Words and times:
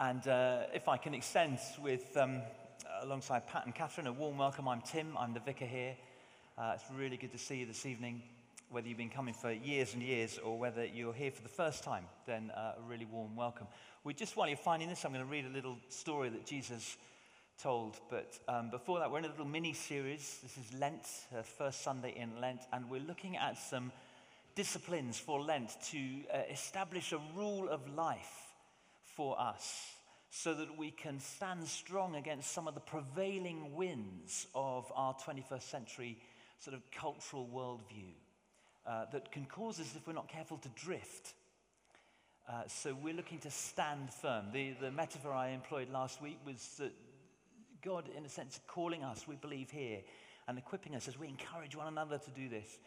And 0.00 0.28
uh, 0.28 0.60
if 0.72 0.86
I 0.86 0.96
can 0.96 1.12
extend 1.12 1.58
with, 1.82 2.16
um, 2.16 2.40
alongside 3.02 3.48
Pat 3.48 3.66
and 3.66 3.74
Catherine, 3.74 4.06
a 4.06 4.12
warm 4.12 4.38
welcome. 4.38 4.68
I'm 4.68 4.80
Tim, 4.80 5.18
I'm 5.18 5.34
the 5.34 5.40
vicar 5.40 5.64
here. 5.64 5.96
Uh, 6.56 6.74
it's 6.76 6.84
really 6.96 7.16
good 7.16 7.32
to 7.32 7.38
see 7.38 7.56
you 7.56 7.66
this 7.66 7.84
evening. 7.84 8.22
Whether 8.70 8.86
you've 8.86 8.96
been 8.96 9.10
coming 9.10 9.34
for 9.34 9.50
years 9.50 9.94
and 9.94 10.02
years 10.02 10.38
or 10.38 10.56
whether 10.56 10.84
you're 10.84 11.12
here 11.12 11.32
for 11.32 11.42
the 11.42 11.48
first 11.48 11.82
time, 11.82 12.04
then 12.26 12.52
uh, 12.52 12.74
a 12.78 12.88
really 12.88 13.06
warm 13.06 13.34
welcome. 13.34 13.66
We 14.04 14.14
just 14.14 14.36
while 14.36 14.46
you're 14.46 14.56
finding 14.56 14.88
this, 14.88 15.04
I'm 15.04 15.12
going 15.12 15.24
to 15.24 15.28
read 15.28 15.46
a 15.46 15.52
little 15.52 15.76
story 15.88 16.28
that 16.28 16.46
Jesus 16.46 16.96
told. 17.60 17.98
But 18.08 18.38
um, 18.46 18.70
before 18.70 19.00
that, 19.00 19.10
we're 19.10 19.18
in 19.18 19.24
a 19.24 19.30
little 19.30 19.46
mini 19.46 19.72
series. 19.72 20.38
This 20.44 20.58
is 20.58 20.78
Lent, 20.78 21.08
uh, 21.36 21.42
first 21.42 21.82
Sunday 21.82 22.14
in 22.16 22.40
Lent, 22.40 22.60
and 22.72 22.88
we're 22.88 23.00
looking 23.00 23.36
at 23.36 23.58
some 23.58 23.90
disciplines 24.54 25.18
for 25.18 25.40
Lent 25.40 25.70
to 25.90 25.98
uh, 26.32 26.42
establish 26.52 27.10
a 27.10 27.18
rule 27.34 27.68
of 27.68 27.80
life 27.96 28.47
for 29.18 29.38
us 29.40 29.96
so 30.30 30.54
that 30.54 30.78
we 30.78 30.92
can 30.92 31.18
stand 31.18 31.66
strong 31.66 32.14
against 32.14 32.52
some 32.52 32.68
of 32.68 32.74
the 32.74 32.80
prevailing 32.80 33.74
winds 33.74 34.46
of 34.54 34.92
our 34.94 35.12
21st 35.12 35.62
century 35.62 36.16
sort 36.60 36.76
of 36.76 36.88
cultural 36.92 37.48
worldview 37.52 38.12
uh, 38.86 39.06
that 39.10 39.32
can 39.32 39.44
cause 39.44 39.80
us, 39.80 39.92
if 39.96 40.06
we're 40.06 40.12
not 40.12 40.28
careful, 40.28 40.56
to 40.58 40.68
drift. 40.68 41.34
Uh, 42.48 42.62
so 42.68 42.96
we're 43.02 43.12
looking 43.12 43.40
to 43.40 43.50
stand 43.50 44.08
firm. 44.22 44.46
The, 44.52 44.74
the 44.80 44.92
metaphor 44.92 45.32
I 45.32 45.48
employed 45.48 45.90
last 45.90 46.22
week 46.22 46.38
was 46.46 46.76
that 46.78 46.92
God, 47.82 48.08
in 48.16 48.24
a 48.24 48.28
sense, 48.28 48.60
calling 48.68 49.02
us, 49.02 49.26
we 49.26 49.34
believe 49.34 49.72
here, 49.72 49.98
and 50.46 50.58
equipping 50.58 50.94
us 50.94 51.08
as 51.08 51.18
we 51.18 51.26
encourage 51.26 51.74
one 51.74 51.88
another 51.88 52.18
to 52.18 52.30
do 52.30 52.48
this, 52.48 52.78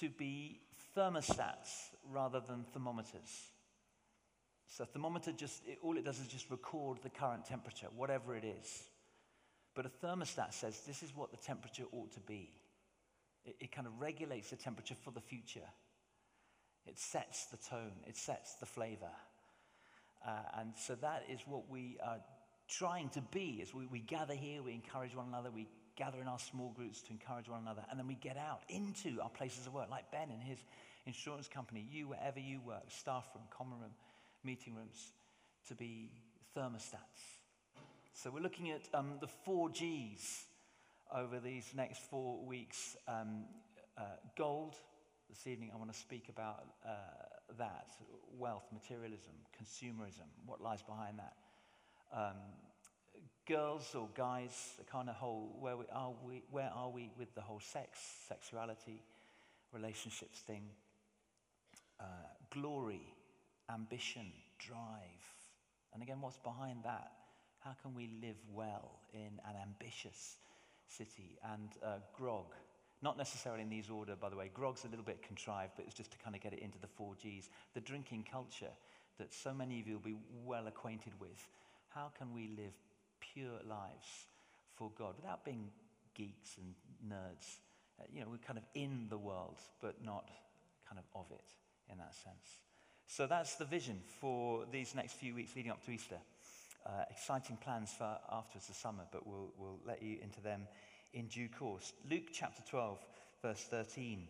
to 0.00 0.08
be 0.08 0.58
thermostats 0.96 1.90
rather 2.10 2.40
than 2.40 2.64
thermometers. 2.72 3.52
So, 4.68 4.84
a 4.84 4.86
thermometer 4.86 5.32
just, 5.32 5.66
it, 5.66 5.78
all 5.82 5.96
it 5.96 6.04
does 6.04 6.20
is 6.20 6.26
just 6.26 6.50
record 6.50 6.98
the 7.02 7.10
current 7.10 7.46
temperature, 7.46 7.88
whatever 7.96 8.36
it 8.36 8.44
is. 8.44 8.84
But 9.74 9.86
a 9.86 10.06
thermostat 10.06 10.52
says 10.52 10.82
this 10.86 11.02
is 11.02 11.14
what 11.16 11.30
the 11.30 11.36
temperature 11.36 11.84
ought 11.92 12.12
to 12.12 12.20
be. 12.20 12.52
It, 13.44 13.56
it 13.60 13.72
kind 13.72 13.86
of 13.86 13.98
regulates 14.00 14.50
the 14.50 14.56
temperature 14.56 14.94
for 14.94 15.10
the 15.10 15.20
future. 15.20 15.68
It 16.86 16.98
sets 16.98 17.46
the 17.46 17.56
tone, 17.56 17.92
it 18.06 18.16
sets 18.16 18.54
the 18.54 18.66
flavor. 18.66 19.10
Uh, 20.26 20.30
and 20.58 20.72
so 20.76 20.94
that 20.96 21.24
is 21.30 21.40
what 21.46 21.70
we 21.70 21.96
are 22.04 22.18
trying 22.68 23.08
to 23.10 23.22
be 23.30 23.60
as 23.62 23.72
we, 23.72 23.86
we 23.86 24.00
gather 24.00 24.34
here, 24.34 24.62
we 24.62 24.72
encourage 24.72 25.14
one 25.14 25.28
another, 25.28 25.50
we 25.50 25.66
gather 25.96 26.20
in 26.20 26.28
our 26.28 26.38
small 26.38 26.72
groups 26.76 27.02
to 27.02 27.10
encourage 27.10 27.48
one 27.48 27.60
another, 27.60 27.84
and 27.90 27.98
then 27.98 28.06
we 28.06 28.14
get 28.14 28.36
out 28.36 28.62
into 28.68 29.20
our 29.22 29.30
places 29.30 29.66
of 29.66 29.74
work, 29.74 29.90
like 29.90 30.10
Ben 30.10 30.28
and 30.30 30.42
his 30.42 30.58
insurance 31.06 31.48
company, 31.48 31.86
you, 31.90 32.08
wherever 32.08 32.38
you 32.38 32.60
work, 32.60 32.84
staff 32.88 33.26
room, 33.34 33.44
common 33.50 33.78
room, 33.80 33.90
meeting 34.44 34.74
rooms, 34.74 35.12
to 35.68 35.74
be 35.74 36.10
thermostats. 36.56 37.38
So 38.12 38.30
we're 38.30 38.42
looking 38.42 38.70
at 38.70 38.82
um, 38.94 39.18
the 39.20 39.28
four 39.28 39.70
G's 39.70 40.44
over 41.14 41.40
these 41.40 41.72
next 41.74 42.02
four 42.02 42.44
weeks. 42.44 42.96
Um, 43.06 43.44
uh, 43.96 44.02
gold, 44.36 44.74
this 45.28 45.46
evening 45.46 45.70
I 45.74 45.76
want 45.76 45.92
to 45.92 45.98
speak 45.98 46.28
about 46.28 46.66
uh, 46.84 46.90
that 47.58 47.88
wealth, 48.36 48.64
materialism, 48.72 49.32
consumerism, 49.60 50.28
what 50.46 50.60
lies 50.60 50.82
behind 50.82 51.18
that 51.18 51.34
um, 52.12 52.36
girls 53.46 53.94
or 53.94 54.08
guys, 54.14 54.74
the 54.78 54.84
kind 54.84 55.08
of 55.08 55.14
whole, 55.14 55.56
where, 55.60 55.76
we, 55.76 55.84
are 55.92 56.12
we, 56.24 56.42
where 56.50 56.70
are 56.74 56.90
we 56.90 57.10
with 57.18 57.34
the 57.34 57.40
whole 57.40 57.60
sex, 57.60 57.98
sexuality, 58.28 59.02
relationships 59.72 60.40
thing, 60.40 60.62
uh, 62.00 62.04
glory, 62.50 63.14
ambition, 63.72 64.32
drive. 64.58 65.24
And 65.92 66.02
again, 66.02 66.20
what's 66.20 66.38
behind 66.38 66.84
that? 66.84 67.12
How 67.60 67.74
can 67.82 67.94
we 67.94 68.10
live 68.22 68.36
well 68.52 69.00
in 69.12 69.40
an 69.46 69.54
ambitious 69.60 70.36
city? 70.86 71.38
And 71.52 71.68
uh, 71.84 71.98
grog, 72.16 72.54
not 73.02 73.16
necessarily 73.16 73.62
in 73.62 73.68
these 73.68 73.90
order, 73.90 74.16
by 74.16 74.28
the 74.28 74.36
way. 74.36 74.50
Grog's 74.52 74.84
a 74.84 74.88
little 74.88 75.04
bit 75.04 75.22
contrived, 75.22 75.72
but 75.76 75.84
it's 75.86 75.94
just 75.94 76.10
to 76.12 76.18
kind 76.18 76.34
of 76.34 76.42
get 76.42 76.52
it 76.52 76.60
into 76.60 76.78
the 76.78 76.86
four 76.86 77.14
G's. 77.20 77.48
The 77.74 77.80
drinking 77.80 78.26
culture 78.30 78.72
that 79.18 79.32
so 79.32 79.52
many 79.52 79.80
of 79.80 79.86
you 79.86 79.94
will 79.94 80.00
be 80.00 80.16
well 80.44 80.66
acquainted 80.66 81.12
with 81.20 81.46
how 81.88 82.10
can 82.16 82.32
we 82.32 82.48
live 82.56 82.72
pure 83.20 83.58
lives 83.68 84.26
for 84.74 84.90
God 84.96 85.14
without 85.16 85.44
being 85.44 85.70
geeks 86.14 86.56
and 86.56 86.74
nerds? 87.12 87.58
Uh, 88.00 88.04
you 88.12 88.20
know, 88.20 88.28
we're 88.30 88.38
kind 88.38 88.58
of 88.58 88.64
in 88.74 89.06
the 89.10 89.18
world, 89.18 89.60
but 89.80 90.04
not 90.04 90.28
kind 90.88 90.98
of 90.98 91.04
of 91.14 91.26
it 91.32 91.52
in 91.90 91.98
that 91.98 92.14
sense. 92.14 92.58
So 93.10 93.26
that's 93.26 93.54
the 93.54 93.64
vision 93.64 94.00
for 94.20 94.64
these 94.70 94.94
next 94.94 95.14
few 95.14 95.34
weeks 95.34 95.56
leading 95.56 95.72
up 95.72 95.82
to 95.86 95.90
Easter. 95.90 96.18
Uh, 96.86 97.04
exciting 97.10 97.56
plans 97.56 97.90
for 97.96 98.18
afterwards 98.30 98.68
the 98.68 98.74
summer, 98.74 99.04
but 99.10 99.26
we'll, 99.26 99.50
we'll 99.58 99.80
let 99.86 100.02
you 100.02 100.18
into 100.22 100.42
them 100.42 100.68
in 101.14 101.26
due 101.26 101.48
course. 101.48 101.94
Luke 102.08 102.28
chapter 102.32 102.62
12, 102.68 102.98
verse 103.42 103.66
13. 103.70 104.28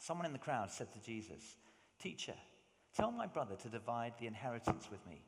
Someone 0.00 0.24
in 0.24 0.32
the 0.32 0.38
crowd 0.38 0.70
said 0.70 0.90
to 0.94 1.02
Jesus, 1.02 1.56
Teacher, 2.02 2.34
tell 2.96 3.10
my 3.10 3.26
brother 3.26 3.54
to 3.56 3.68
divide 3.68 4.14
the 4.18 4.26
inheritance 4.26 4.88
with 4.90 5.06
me. 5.06 5.20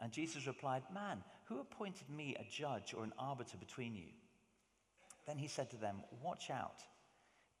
And 0.00 0.12
Jesus 0.12 0.46
replied, 0.46 0.82
Man, 0.94 1.18
who 1.46 1.60
appointed 1.60 2.08
me 2.08 2.36
a 2.38 2.46
judge 2.48 2.94
or 2.96 3.02
an 3.02 3.12
arbiter 3.18 3.56
between 3.56 3.96
you? 3.96 4.08
Then 5.26 5.36
he 5.36 5.48
said 5.48 5.68
to 5.70 5.76
them, 5.76 5.96
Watch 6.22 6.48
out. 6.48 6.80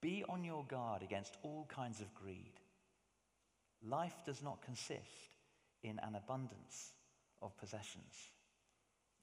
Be 0.00 0.24
on 0.28 0.44
your 0.44 0.64
guard 0.64 1.02
against 1.02 1.38
all 1.42 1.66
kinds 1.68 2.00
of 2.00 2.14
greed. 2.14 2.52
Life 3.88 4.16
does 4.24 4.42
not 4.42 4.62
consist 4.62 5.36
in 5.82 5.98
an 5.98 6.14
abundance 6.14 6.92
of 7.42 7.56
possessions. 7.58 8.30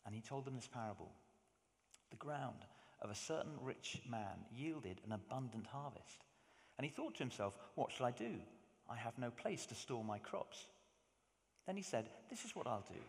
And 0.05 0.13
he 0.13 0.21
told 0.21 0.45
them 0.45 0.55
this 0.55 0.67
parable 0.67 1.11
The 2.09 2.17
ground 2.17 2.65
of 3.01 3.09
a 3.09 3.15
certain 3.15 3.53
rich 3.61 4.01
man 4.07 4.45
yielded 4.55 5.01
an 5.05 5.11
abundant 5.11 5.67
harvest. 5.67 6.25
And 6.77 6.85
he 6.85 6.91
thought 6.91 7.15
to 7.15 7.23
himself, 7.23 7.57
What 7.75 7.91
shall 7.91 8.05
I 8.05 8.11
do? 8.11 8.35
I 8.89 8.95
have 8.95 9.17
no 9.17 9.31
place 9.31 9.65
to 9.67 9.75
store 9.75 10.03
my 10.03 10.19
crops. 10.19 10.67
Then 11.65 11.77
he 11.77 11.83
said, 11.83 12.09
This 12.29 12.45
is 12.45 12.55
what 12.55 12.67
I'll 12.67 12.85
do. 12.87 12.99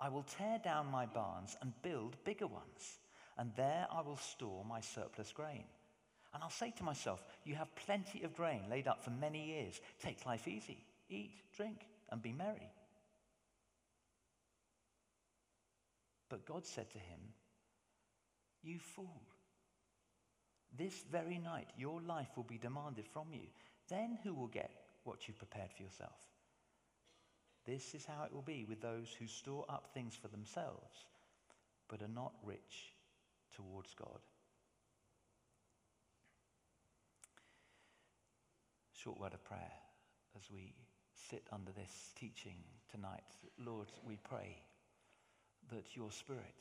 I 0.00 0.08
will 0.08 0.24
tear 0.24 0.58
down 0.62 0.90
my 0.90 1.06
barns 1.06 1.56
and 1.62 1.72
build 1.82 2.16
bigger 2.24 2.46
ones, 2.46 2.98
and 3.38 3.52
there 3.56 3.86
I 3.92 4.00
will 4.00 4.16
store 4.16 4.64
my 4.64 4.80
surplus 4.80 5.32
grain. 5.32 5.64
And 6.34 6.42
I'll 6.42 6.50
say 6.50 6.72
to 6.76 6.82
myself, 6.82 7.22
You 7.44 7.54
have 7.54 7.74
plenty 7.76 8.24
of 8.24 8.34
grain 8.34 8.62
laid 8.68 8.88
up 8.88 9.02
for 9.02 9.10
many 9.10 9.46
years. 9.46 9.80
Take 10.02 10.26
life 10.26 10.48
easy, 10.48 10.84
eat, 11.08 11.30
drink, 11.56 11.86
and 12.10 12.20
be 12.20 12.32
merry. 12.32 12.72
But 16.28 16.44
God 16.44 16.66
said 16.66 16.90
to 16.90 16.98
him, 16.98 17.20
You 18.64 18.80
fool. 18.80 19.22
This 20.76 21.04
very 21.08 21.38
night 21.38 21.68
your 21.78 22.00
life 22.00 22.30
will 22.34 22.44
be 22.44 22.58
demanded 22.58 23.06
from 23.06 23.28
you. 23.32 23.46
Then 23.88 24.18
who 24.24 24.34
will 24.34 24.48
get 24.48 24.72
what 25.04 25.28
you've 25.28 25.38
prepared 25.38 25.70
for 25.70 25.84
yourself? 25.84 26.18
This 27.64 27.94
is 27.94 28.04
how 28.04 28.24
it 28.24 28.32
will 28.32 28.42
be 28.42 28.64
with 28.68 28.80
those 28.80 29.14
who 29.16 29.26
store 29.28 29.64
up 29.68 29.90
things 29.94 30.18
for 30.20 30.28
themselves, 30.28 31.06
but 31.88 32.02
are 32.02 32.08
not 32.08 32.32
rich 32.44 32.92
towards 33.54 33.94
God. 33.94 34.18
Short 39.04 39.20
word 39.20 39.34
of 39.34 39.44
prayer 39.44 39.72
as 40.34 40.50
we 40.50 40.72
sit 41.28 41.46
under 41.52 41.72
this 41.72 42.12
teaching 42.18 42.56
tonight. 42.90 43.36
Lord, 43.62 43.88
we 44.02 44.16
pray 44.16 44.56
that 45.70 45.94
your 45.94 46.10
Spirit 46.10 46.56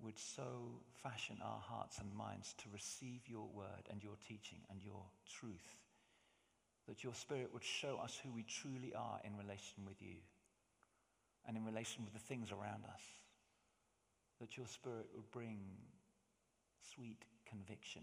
would 0.00 0.16
so 0.16 0.78
fashion 1.02 1.38
our 1.42 1.58
hearts 1.58 1.98
and 1.98 2.14
minds 2.14 2.54
to 2.58 2.68
receive 2.72 3.22
your 3.26 3.48
word 3.52 3.82
and 3.90 4.00
your 4.00 4.14
teaching 4.28 4.60
and 4.70 4.80
your 4.80 5.02
truth 5.28 5.74
that 6.86 7.02
your 7.02 7.14
Spirit 7.14 7.52
would 7.52 7.64
show 7.64 7.98
us 8.00 8.20
who 8.22 8.30
we 8.30 8.44
truly 8.44 8.94
are 8.94 9.20
in 9.24 9.36
relation 9.36 9.84
with 9.84 10.00
you 10.00 10.22
and 11.48 11.56
in 11.56 11.64
relation 11.64 12.04
with 12.04 12.12
the 12.12 12.28
things 12.28 12.52
around 12.52 12.84
us. 12.84 13.02
That 14.40 14.56
your 14.56 14.68
Spirit 14.68 15.08
would 15.16 15.32
bring 15.32 15.58
sweet 16.94 17.24
conviction 17.44 18.02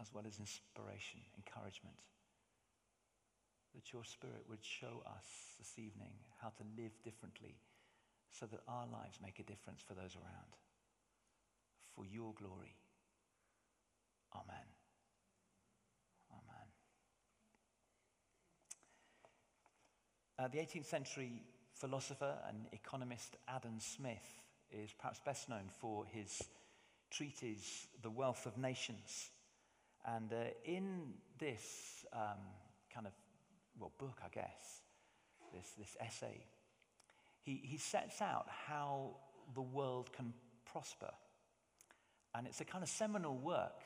as 0.00 0.12
well 0.12 0.24
as 0.26 0.38
inspiration, 0.38 1.20
encouragement. 1.36 1.96
That 3.74 3.92
your 3.92 4.04
Spirit 4.04 4.44
would 4.48 4.64
show 4.64 5.02
us 5.06 5.56
this 5.58 5.78
evening 5.78 6.12
how 6.40 6.48
to 6.48 6.64
live 6.76 6.92
differently 7.02 7.56
so 8.30 8.46
that 8.46 8.60
our 8.68 8.86
lives 8.86 9.18
make 9.22 9.38
a 9.38 9.42
difference 9.42 9.82
for 9.86 9.94
those 9.94 10.16
around. 10.16 10.52
For 11.94 12.04
your 12.04 12.34
glory. 12.34 12.76
Amen. 14.34 14.72
Uh, 20.42 20.48
the 20.48 20.58
18th 20.58 20.86
century 20.86 21.42
philosopher 21.72 22.34
and 22.48 22.66
economist 22.72 23.36
Adam 23.46 23.78
Smith 23.78 24.44
is 24.72 24.90
perhaps 24.98 25.20
best 25.24 25.48
known 25.48 25.68
for 25.80 26.04
his 26.06 26.42
treatise, 27.12 27.86
The 28.02 28.10
Wealth 28.10 28.44
of 28.46 28.58
Nations. 28.58 29.30
And 30.04 30.32
uh, 30.32 30.36
in 30.64 31.14
this 31.38 32.04
um, 32.12 32.38
kind 32.92 33.06
of 33.06 33.12
well, 33.78 33.92
book, 33.98 34.20
I 34.24 34.28
guess, 34.28 34.82
this, 35.54 35.72
this 35.78 35.96
essay. 36.00 36.44
He, 37.42 37.60
he 37.64 37.78
sets 37.78 38.20
out 38.20 38.46
how 38.66 39.16
the 39.54 39.62
world 39.62 40.12
can 40.12 40.32
prosper. 40.64 41.10
And 42.34 42.46
it's 42.46 42.60
a 42.60 42.64
kind 42.64 42.82
of 42.82 42.88
seminal 42.88 43.36
work, 43.36 43.82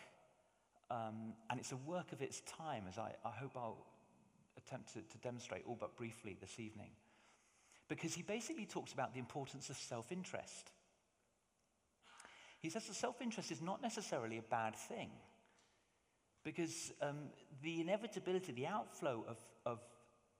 um, 0.90 1.34
and 1.50 1.58
it's 1.58 1.72
a 1.72 1.76
work 1.76 2.12
of 2.12 2.22
its 2.22 2.42
time, 2.42 2.84
as 2.88 2.98
I, 2.98 3.12
I 3.24 3.30
hope 3.30 3.52
I'll 3.56 3.86
attempt 4.56 4.92
to, 4.94 5.00
to 5.00 5.18
demonstrate 5.18 5.64
all 5.66 5.76
but 5.78 5.96
briefly 5.96 6.36
this 6.40 6.60
evening. 6.60 6.90
Because 7.88 8.14
he 8.14 8.22
basically 8.22 8.66
talks 8.66 8.92
about 8.92 9.12
the 9.12 9.18
importance 9.18 9.70
of 9.70 9.76
self 9.76 10.10
interest. 10.12 10.72
He 12.60 12.70
says 12.70 12.86
that 12.86 12.94
self 12.94 13.20
interest 13.20 13.50
is 13.52 13.62
not 13.62 13.82
necessarily 13.82 14.38
a 14.38 14.42
bad 14.42 14.74
thing. 14.74 15.10
Because 16.46 16.92
um, 17.02 17.16
the 17.60 17.80
inevitability, 17.80 18.52
the 18.52 18.68
outflow 18.68 19.24
of, 19.28 19.36
of 19.66 19.80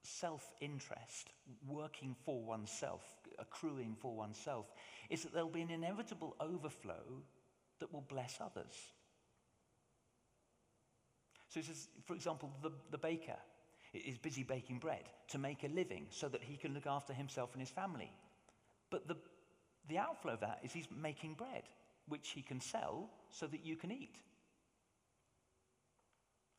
self 0.04 0.52
interest, 0.60 1.32
working 1.66 2.14
for 2.24 2.40
oneself, 2.44 3.02
accruing 3.40 3.96
for 4.00 4.14
oneself, 4.14 4.66
is 5.10 5.24
that 5.24 5.34
there'll 5.34 5.48
be 5.48 5.62
an 5.62 5.70
inevitable 5.72 6.36
overflow 6.38 7.02
that 7.80 7.92
will 7.92 8.04
bless 8.08 8.38
others. 8.40 8.72
So, 11.48 11.60
says, 11.60 11.88
for 12.04 12.14
example, 12.14 12.52
the, 12.62 12.70
the 12.92 12.98
baker 12.98 13.38
is 13.92 14.16
busy 14.16 14.44
baking 14.44 14.78
bread 14.78 15.08
to 15.30 15.38
make 15.38 15.64
a 15.64 15.68
living 15.74 16.06
so 16.10 16.28
that 16.28 16.40
he 16.40 16.56
can 16.56 16.72
look 16.72 16.86
after 16.86 17.14
himself 17.14 17.50
and 17.52 17.60
his 17.60 17.70
family. 17.70 18.12
But 18.90 19.08
the, 19.08 19.16
the 19.88 19.98
outflow 19.98 20.34
of 20.34 20.40
that 20.40 20.60
is 20.62 20.72
he's 20.72 20.86
making 20.96 21.34
bread, 21.34 21.64
which 22.06 22.28
he 22.28 22.42
can 22.42 22.60
sell 22.60 23.10
so 23.28 23.48
that 23.48 23.66
you 23.66 23.74
can 23.74 23.90
eat. 23.90 24.20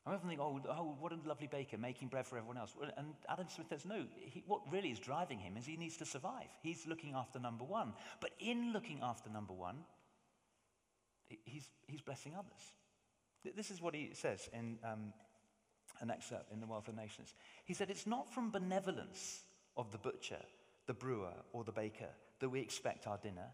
I 0.07 0.13
often 0.13 0.29
think, 0.29 0.39
oh, 0.39 0.61
oh, 0.69 0.95
what 0.99 1.11
a 1.11 1.17
lovely 1.27 1.47
baker 1.47 1.77
making 1.77 2.07
bread 2.07 2.25
for 2.25 2.37
everyone 2.37 2.57
else. 2.57 2.73
And 2.95 3.07
Adam 3.27 3.47
Smith 3.49 3.67
says, 3.67 3.85
no, 3.85 4.05
he, 4.15 4.41
what 4.47 4.61
really 4.71 4.89
is 4.89 4.99
driving 4.99 5.37
him 5.37 5.57
is 5.57 5.65
he 5.65 5.75
needs 5.75 5.97
to 5.97 6.05
survive. 6.05 6.47
He's 6.63 6.87
looking 6.87 7.13
after 7.13 7.39
number 7.39 7.65
one. 7.65 7.91
But 8.21 8.31
in 8.39 8.71
looking 8.71 8.99
after 9.03 9.29
number 9.29 9.53
one, 9.53 9.79
he's, 11.43 11.67
he's 11.87 12.01
blessing 12.01 12.33
others. 12.37 12.73
This 13.55 13.69
is 13.69 13.81
what 13.81 13.93
he 13.93 14.11
says 14.13 14.49
in 14.53 14.77
um, 14.83 15.13
an 15.99 16.09
excerpt 16.09 16.53
in 16.53 16.61
The 16.61 16.67
Wealth 16.67 16.87
of 16.87 16.95
Nations. 16.95 17.33
He 17.65 17.73
said, 17.73 17.89
It's 17.89 18.07
not 18.07 18.33
from 18.33 18.49
benevolence 18.49 19.43
of 19.75 19.91
the 19.91 19.97
butcher, 19.97 20.41
the 20.85 20.93
brewer, 20.93 21.33
or 21.51 21.65
the 21.65 21.71
baker 21.73 22.09
that 22.39 22.49
we 22.49 22.61
expect 22.61 23.07
our 23.07 23.17
dinner, 23.17 23.49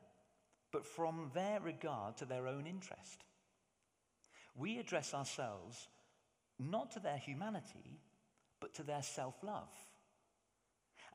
but 0.72 0.86
from 0.86 1.32
their 1.34 1.60
regard 1.62 2.18
to 2.18 2.26
their 2.26 2.48
own 2.48 2.68
interest. 2.68 3.24
We 4.56 4.78
address 4.78 5.16
ourselves 5.16 5.88
not 6.60 6.92
to 6.92 7.00
their 7.00 7.18
humanity, 7.18 8.00
but 8.60 8.74
to 8.76 8.84
their 8.84 9.04
self 9.04 9.36
love. 9.44 9.70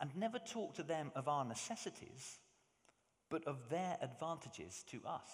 And 0.01 0.15
never 0.17 0.39
talk 0.39 0.75
to 0.75 0.83
them 0.83 1.11
of 1.17 1.29
our 1.29 1.45
necessities, 1.45 2.39
but 3.31 3.47
of 3.47 3.69
their 3.69 3.97
advantages 4.01 4.85
to 4.91 5.01
us. 5.05 5.31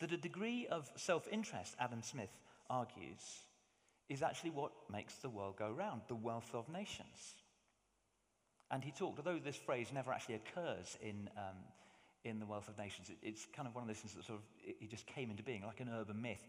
That 0.00 0.12
a 0.12 0.16
degree 0.16 0.66
of 0.66 0.90
self 0.96 1.28
interest, 1.30 1.76
Adam 1.78 2.02
Smith 2.02 2.36
argues, 2.68 3.42
is 4.08 4.22
actually 4.22 4.50
what 4.50 4.72
makes 4.90 5.14
the 5.16 5.30
world 5.30 5.56
go 5.56 5.70
round, 5.70 6.02
the 6.08 6.14
wealth 6.14 6.50
of 6.54 6.68
nations. 6.68 7.36
And 8.70 8.82
he 8.82 8.90
talked, 8.90 9.18
although 9.18 9.38
this 9.38 9.56
phrase 9.56 9.88
never 9.92 10.12
actually 10.12 10.36
occurs 10.36 10.96
in, 11.02 11.28
um, 11.36 11.56
in 12.24 12.38
the 12.38 12.46
wealth 12.46 12.68
of 12.68 12.78
nations. 12.78 13.10
It, 13.10 13.16
it's 13.22 13.46
kind 13.54 13.66
of 13.68 13.74
one 13.74 13.82
of 13.82 13.88
those 13.88 13.98
things 13.98 14.14
that 14.14 14.24
sort 14.24 14.38
of 14.38 14.44
it, 14.66 14.76
it 14.80 14.90
just 14.90 15.06
came 15.06 15.30
into 15.30 15.42
being, 15.42 15.62
like 15.64 15.80
an 15.80 15.90
urban 15.92 16.20
myth. 16.20 16.44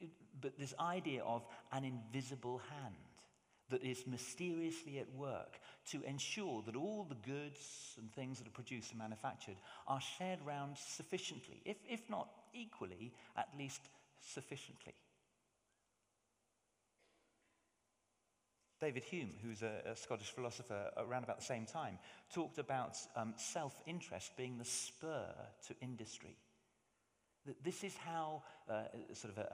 It, 0.00 0.10
but 0.40 0.58
this 0.58 0.74
idea 0.80 1.22
of 1.22 1.46
an 1.72 1.84
invisible 1.84 2.60
hand 2.80 2.94
that 3.70 3.82
is 3.82 4.06
mysteriously 4.06 4.98
at 4.98 5.12
work 5.14 5.60
to 5.90 6.02
ensure 6.04 6.62
that 6.64 6.74
all 6.74 7.06
the 7.08 7.30
goods 7.30 7.96
and 7.98 8.10
things 8.12 8.38
that 8.38 8.46
are 8.46 8.52
produced 8.52 8.90
and 8.92 8.98
manufactured 8.98 9.56
are 9.86 10.00
shared 10.00 10.38
around 10.46 10.76
sufficiently, 10.78 11.60
if, 11.64 11.76
if 11.88 12.00
not 12.08 12.28
equally, 12.54 13.12
at 13.36 13.48
least 13.58 13.82
sufficiently. 14.20 14.94
David 18.80 19.04
Hume, 19.04 19.32
who's 19.42 19.62
a, 19.62 19.82
a, 19.90 19.96
Scottish 19.96 20.30
philosopher 20.30 20.90
around 20.96 21.24
about 21.24 21.38
the 21.38 21.44
same 21.44 21.66
time, 21.66 21.98
talked 22.32 22.58
about 22.58 22.96
um, 23.16 23.34
self 23.36 23.80
interest 23.86 24.36
being 24.36 24.56
the 24.56 24.64
spur 24.64 25.26
to 25.66 25.74
industry. 25.80 26.36
That 27.46 27.62
this 27.64 27.82
is 27.82 27.96
how 27.96 28.42
uh, 28.68 28.82
sort 29.14 29.36
of 29.36 29.38
a, 29.38 29.48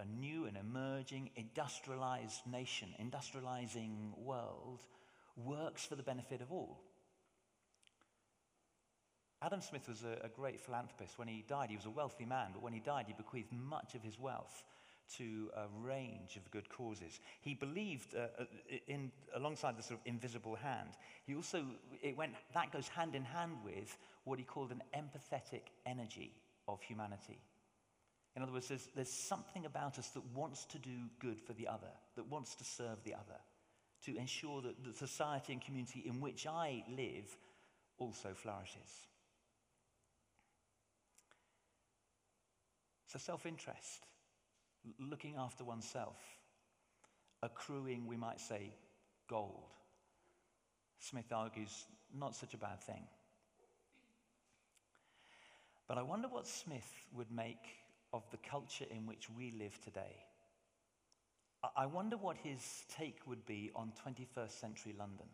a, 0.00 0.04
new 0.04 0.46
and 0.46 0.56
emerging 0.56 1.30
industrialized 1.34 2.42
nation, 2.46 2.88
industrializing 3.00 4.16
world 4.16 4.80
works 5.36 5.84
for 5.84 5.96
the 5.96 6.02
benefit 6.02 6.40
of 6.40 6.52
all. 6.52 6.80
Adam 9.40 9.60
Smith 9.60 9.88
was 9.88 10.02
a, 10.02 10.26
a 10.26 10.28
great 10.28 10.60
philanthropist. 10.60 11.18
When 11.18 11.28
he 11.28 11.44
died, 11.48 11.70
he 11.70 11.76
was 11.76 11.86
a 11.86 11.90
wealthy 11.90 12.26
man, 12.26 12.50
but 12.52 12.62
when 12.62 12.72
he 12.72 12.80
died, 12.80 13.06
he 13.08 13.14
bequeathed 13.14 13.52
much 13.52 13.94
of 13.94 14.02
his 14.02 14.18
wealth 14.18 14.64
to 15.16 15.50
a 15.56 15.66
range 15.80 16.36
of 16.36 16.50
good 16.50 16.68
causes. 16.68 17.20
He 17.40 17.54
believed 17.54 18.14
uh, 18.14 18.42
uh, 18.42 18.44
in, 18.86 19.10
alongside 19.34 19.76
the 19.76 19.82
sort 19.82 20.00
of 20.00 20.06
invisible 20.06 20.56
hand, 20.56 20.90
he 21.26 21.34
also, 21.34 21.64
it 22.02 22.16
went, 22.16 22.32
that 22.54 22.72
goes 22.72 22.88
hand 22.88 23.14
in 23.14 23.24
hand 23.24 23.52
with 23.64 23.96
what 24.24 24.38
he 24.38 24.44
called 24.44 24.70
an 24.70 24.82
empathetic 24.94 25.62
energy 25.86 26.32
of 26.66 26.80
humanity. 26.82 27.38
In 28.36 28.42
other 28.42 28.52
words, 28.52 28.68
there's, 28.68 28.88
there's 28.94 29.12
something 29.12 29.66
about 29.66 29.98
us 29.98 30.08
that 30.10 30.24
wants 30.34 30.64
to 30.66 30.78
do 30.78 30.90
good 31.18 31.40
for 31.40 31.54
the 31.54 31.66
other, 31.66 31.90
that 32.16 32.30
wants 32.30 32.54
to 32.56 32.64
serve 32.64 33.02
the 33.04 33.14
other, 33.14 33.40
to 34.04 34.16
ensure 34.16 34.62
that 34.62 34.84
the 34.84 34.92
society 34.92 35.52
and 35.52 35.62
community 35.62 36.04
in 36.06 36.20
which 36.20 36.46
I 36.46 36.84
live 36.88 37.36
also 37.98 38.28
flourishes. 38.34 39.08
So, 43.06 43.18
self 43.18 43.46
interest 43.46 44.04
looking 44.98 45.36
after 45.36 45.64
oneself, 45.64 46.16
accruing, 47.42 48.06
we 48.06 48.16
might 48.16 48.40
say, 48.40 48.74
gold. 49.28 49.70
Smith 50.98 51.32
argues, 51.32 51.86
not 52.14 52.34
such 52.34 52.54
a 52.54 52.58
bad 52.58 52.80
thing. 52.82 53.06
But 55.86 55.98
I 55.98 56.02
wonder 56.02 56.28
what 56.28 56.46
Smith 56.46 57.06
would 57.14 57.30
make 57.30 57.78
of 58.12 58.22
the 58.30 58.36
culture 58.36 58.86
in 58.90 59.06
which 59.06 59.28
we 59.30 59.52
live 59.58 59.78
today. 59.82 60.24
I 61.76 61.86
wonder 61.86 62.16
what 62.16 62.36
his 62.36 62.84
take 62.88 63.18
would 63.26 63.44
be 63.44 63.70
on 63.74 63.92
21st 64.06 64.60
century 64.60 64.94
London. 64.96 65.26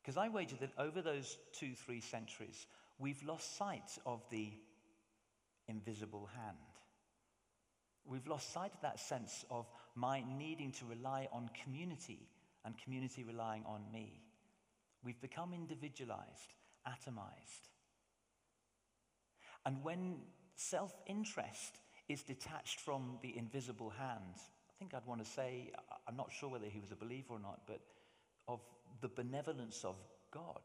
Because 0.00 0.16
I 0.16 0.28
wager 0.28 0.56
that 0.60 0.72
over 0.78 1.02
those 1.02 1.36
two, 1.52 1.74
three 1.74 2.00
centuries, 2.00 2.66
we've 2.98 3.22
lost 3.22 3.58
sight 3.58 3.98
of 4.06 4.22
the 4.30 4.52
invisible 5.68 6.28
hand. 6.34 6.56
We've 8.04 8.26
lost 8.26 8.52
sight 8.52 8.72
of 8.74 8.80
that 8.80 8.98
sense 8.98 9.44
of 9.50 9.66
my 9.94 10.24
needing 10.26 10.72
to 10.72 10.86
rely 10.86 11.28
on 11.32 11.50
community 11.62 12.28
and 12.64 12.74
community 12.78 13.22
relying 13.22 13.64
on 13.66 13.82
me. 13.92 14.22
We've 15.04 15.20
become 15.20 15.52
individualized, 15.52 16.54
atomized. 16.86 17.68
And 19.66 19.82
when 19.84 20.16
self 20.56 20.92
interest 21.06 21.80
is 22.08 22.22
detached 22.22 22.80
from 22.80 23.18
the 23.22 23.36
invisible 23.36 23.90
hand, 23.90 24.34
I 24.36 24.72
think 24.78 24.94
I'd 24.94 25.06
want 25.06 25.22
to 25.24 25.30
say, 25.30 25.72
I'm 26.06 26.16
not 26.16 26.32
sure 26.32 26.48
whether 26.48 26.66
he 26.66 26.80
was 26.80 26.92
a 26.92 26.96
believer 26.96 27.34
or 27.34 27.40
not, 27.40 27.60
but 27.66 27.80
of 28.46 28.60
the 29.02 29.08
benevolence 29.08 29.84
of 29.84 29.96
God, 30.32 30.60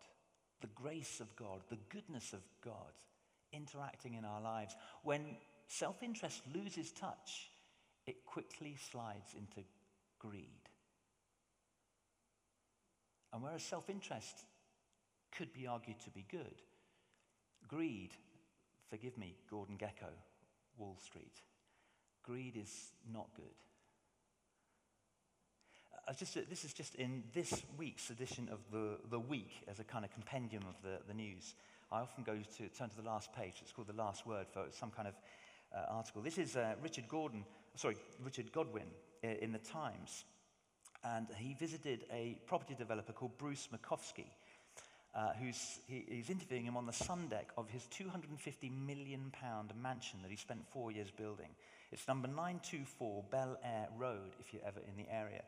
the 0.61 0.67
grace 0.67 1.19
of 1.19 1.35
God, 1.35 1.61
the 1.69 1.79
goodness 1.89 2.31
of 2.31 2.41
God 2.63 2.93
interacting 3.53 4.15
in 4.15 4.25
our 4.25 4.41
lives. 4.41 4.75
When 5.03 5.37
self 5.67 6.03
interest 6.03 6.41
loses 6.53 6.91
touch, 6.91 7.49
it 8.05 8.25
quickly 8.25 8.75
slides 8.91 9.33
into 9.37 9.65
greed. 10.19 10.69
And 13.31 13.41
whereas 13.41 13.63
self 13.63 13.89
interest 13.89 14.45
could 15.31 15.53
be 15.53 15.67
argued 15.67 15.99
to 16.01 16.09
be 16.11 16.25
good, 16.29 16.61
greed, 17.67 18.11
forgive 18.89 19.17
me, 19.17 19.35
Gordon 19.49 19.77
Gekko, 19.77 20.11
Wall 20.77 20.97
Street, 21.03 21.41
greed 22.23 22.55
is 22.55 22.91
not 23.11 23.27
good. 23.35 23.45
Uh, 25.91 26.11
uh, 26.11 26.13
just, 26.13 26.37
uh, 26.37 26.41
this 26.49 26.63
is 26.63 26.73
just 26.73 26.95
in 26.95 27.23
this 27.33 27.63
week's 27.77 28.09
edition 28.11 28.47
of 28.51 28.59
the, 28.71 28.97
the 29.09 29.19
Week 29.19 29.63
as 29.67 29.79
a 29.79 29.83
kind 29.83 30.05
of 30.05 30.11
compendium 30.11 30.63
of 30.69 30.75
the, 30.83 30.99
the 31.07 31.13
news. 31.13 31.55
I 31.93 32.01
often 32.01 32.23
go 32.23 32.33
to 32.33 32.69
turn 32.69 32.89
to 32.89 32.95
the 32.95 33.07
last 33.07 33.31
page. 33.33 33.59
It's 33.61 33.71
called 33.71 33.87
the 33.87 33.93
last 33.93 34.25
word 34.25 34.47
for 34.51 34.65
some 34.71 34.89
kind 34.89 35.07
of 35.07 35.13
uh, 35.71 35.93
article. 35.93 36.23
This 36.23 36.39
is 36.39 36.55
uh, 36.55 36.73
Richard 36.81 37.07
Gordon, 37.07 37.45
sorry, 37.75 37.97
Richard 38.23 38.51
Godwin 38.51 38.87
in 39.21 39.51
the 39.51 39.59
Times, 39.59 40.25
and 41.03 41.27
he 41.37 41.53
visited 41.53 42.05
a 42.11 42.39
property 42.47 42.73
developer 42.73 43.13
called 43.13 43.37
Bruce 43.37 43.69
Makowsky, 43.71 44.25
uh, 45.13 45.33
who's, 45.39 45.81
he, 45.87 46.03
he's 46.09 46.31
interviewing 46.31 46.65
him 46.65 46.77
on 46.77 46.87
the 46.87 46.93
sun 46.93 47.27
deck 47.27 47.51
of 47.59 47.69
his 47.69 47.85
250 47.87 48.69
million 48.69 49.31
pound 49.31 49.71
mansion 49.79 50.17
that 50.23 50.31
he 50.31 50.37
spent 50.37 50.67
four 50.67 50.91
years 50.91 51.11
building. 51.11 51.49
It's 51.91 52.07
number 52.07 52.27
924 52.27 53.23
Bel 53.29 53.59
Air 53.63 53.87
Road, 53.99 54.31
if 54.39 54.51
you're 54.51 54.65
ever 54.65 54.79
in 54.79 54.97
the 54.97 55.13
area. 55.13 55.43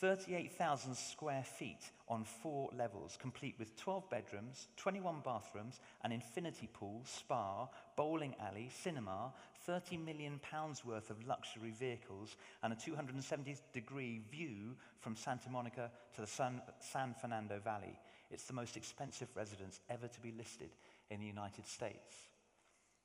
38,000 0.00 0.96
square 0.96 1.44
feet 1.44 1.90
on 2.08 2.24
four 2.24 2.70
levels, 2.76 3.16
complete 3.20 3.54
with 3.58 3.76
12 3.76 4.08
bedrooms, 4.10 4.68
21 4.76 5.16
bathrooms, 5.24 5.80
an 6.04 6.12
infinity 6.12 6.68
pool, 6.72 7.02
spa, 7.04 7.68
bowling 7.96 8.34
alley, 8.40 8.70
cinema, 8.82 9.32
30 9.66 9.96
million 9.96 10.40
pounds 10.42 10.84
worth 10.84 11.10
of 11.10 11.26
luxury 11.26 11.72
vehicles, 11.78 12.36
and 12.62 12.72
a 12.72 12.76
270 12.76 13.56
degree 13.72 14.20
view 14.30 14.74
from 15.00 15.16
Santa 15.16 15.48
Monica 15.50 15.90
to 16.14 16.20
the 16.20 16.26
San, 16.26 16.60
San 16.80 17.14
Fernando 17.20 17.58
Valley. 17.58 17.98
It's 18.30 18.44
the 18.44 18.54
most 18.54 18.76
expensive 18.76 19.28
residence 19.34 19.80
ever 19.90 20.08
to 20.08 20.20
be 20.20 20.32
listed 20.36 20.70
in 21.10 21.20
the 21.20 21.26
United 21.26 21.66
States. 21.66 22.16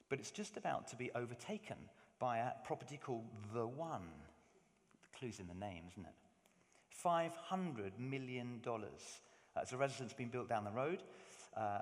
But 0.10 0.20
it's 0.20 0.32
just 0.32 0.58
about 0.58 0.88
to 0.90 0.96
be 0.96 1.12
overtaken 1.16 1.78
by 2.20 2.38
a 2.40 2.52
property 2.66 3.00
called 3.02 3.26
The 3.54 3.68
One. 3.68 4.08
The 5.02 5.20
clue's 5.20 5.40
in 5.40 5.48
the 5.48 5.54
name, 5.54 5.84
isn't 5.92 6.06
it? 6.06 6.27
$500 7.04 8.00
million. 8.00 8.62
Uh, 8.66 8.80
it's 9.62 9.72
a 9.72 9.78
residence 9.78 10.14
being 10.14 10.30
built 10.30 10.50
down 10.50 10.64
the 10.64 10.72
road. 10.72 11.04
Uh, 11.56 11.80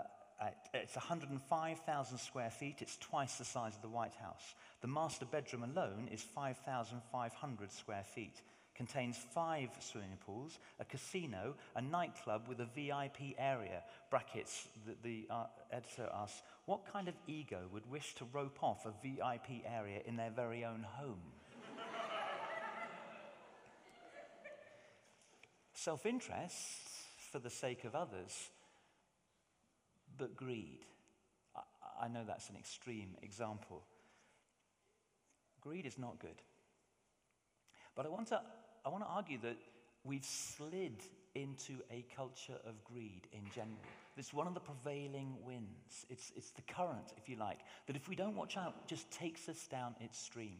it's 0.74 0.95
105,000 0.95 2.17
square 2.17 2.50
feet. 2.50 2.77
It's 2.79 2.98
twice 2.98 3.38
the 3.38 3.45
size 3.45 3.75
of 3.75 3.81
the 3.81 3.88
White 3.88 4.13
House. 4.15 4.55
The 4.81 4.88
master 4.88 5.25
bedroom 5.25 5.63
alone 5.63 6.10
is 6.12 6.22
5,500 6.22 7.72
square 7.72 8.03
feet. 8.03 8.41
Contains 8.75 9.17
five 9.34 9.69
swimming 9.79 10.17
pools, 10.25 10.60
a 10.81 10.86
casino, 10.86 11.55
a 11.77 11.81
nightclub 11.81 12.50
with 12.50 12.60
a 12.60 12.65
VIP 12.75 13.36
area. 13.38 13.81
Brackets, 14.10 14.67
the, 14.86 14.95
the 15.01 15.34
uh, 15.34 15.45
editor 15.72 16.10
asks, 16.13 16.41
what 16.65 16.86
kind 16.91 17.07
of 17.07 17.13
ego 17.25 17.62
would 17.72 17.89
wish 17.89 18.15
to 18.15 18.25
rope 18.34 18.62
off 18.62 18.86
a 18.86 18.91
VIP 19.01 19.63
area 19.65 20.01
in 20.05 20.17
their 20.17 20.31
very 20.31 20.65
own 20.65 20.84
home? 20.84 21.22
Self 25.86 26.08
interest 26.08 26.58
for 27.32 27.38
the 27.38 27.51
sake 27.51 27.84
of 27.84 27.94
others, 27.94 28.50
but 30.18 30.36
greed. 30.36 30.84
I, 31.56 32.06
I 32.06 32.08
know 32.08 32.24
that's 32.25 32.50
an 32.50 32.56
extreme 32.56 33.10
example. 33.22 33.84
Greed 35.62 35.86
is 35.86 36.00
not 36.00 36.18
good. 36.18 36.42
But 37.94 38.08
I 38.08 38.10
want 38.10 38.30
to, 38.30 38.42
I 38.84 38.89
want 38.89 39.04
to 39.04 39.10
argue 39.10 39.38
that 39.44 39.58
we've 40.04 40.25
slid 40.25 41.04
into 41.36 41.74
a 41.92 42.04
culture 42.15 42.58
of 42.65 42.84
greed 42.84 43.27
in 43.32 43.44
general. 43.54 43.77
It's 44.18 44.34
one 44.34 44.48
of 44.48 44.56
the 44.56 44.62
prevailing 44.62 45.36
winds. 45.46 46.08
It's, 46.10 46.32
it's 46.36 46.50
the 46.50 46.63
current, 46.63 47.13
if 47.15 47.30
you 47.30 47.36
like, 47.36 47.60
that 47.86 47.96
if 47.96 48.10
we 48.10 48.15
don't 48.15 48.36
watch 48.36 48.58
out, 48.58 48.88
just 48.88 49.12
takes 49.12 49.48
us 49.50 49.68
down 49.68 49.94
its 50.00 50.18
stream. 50.18 50.58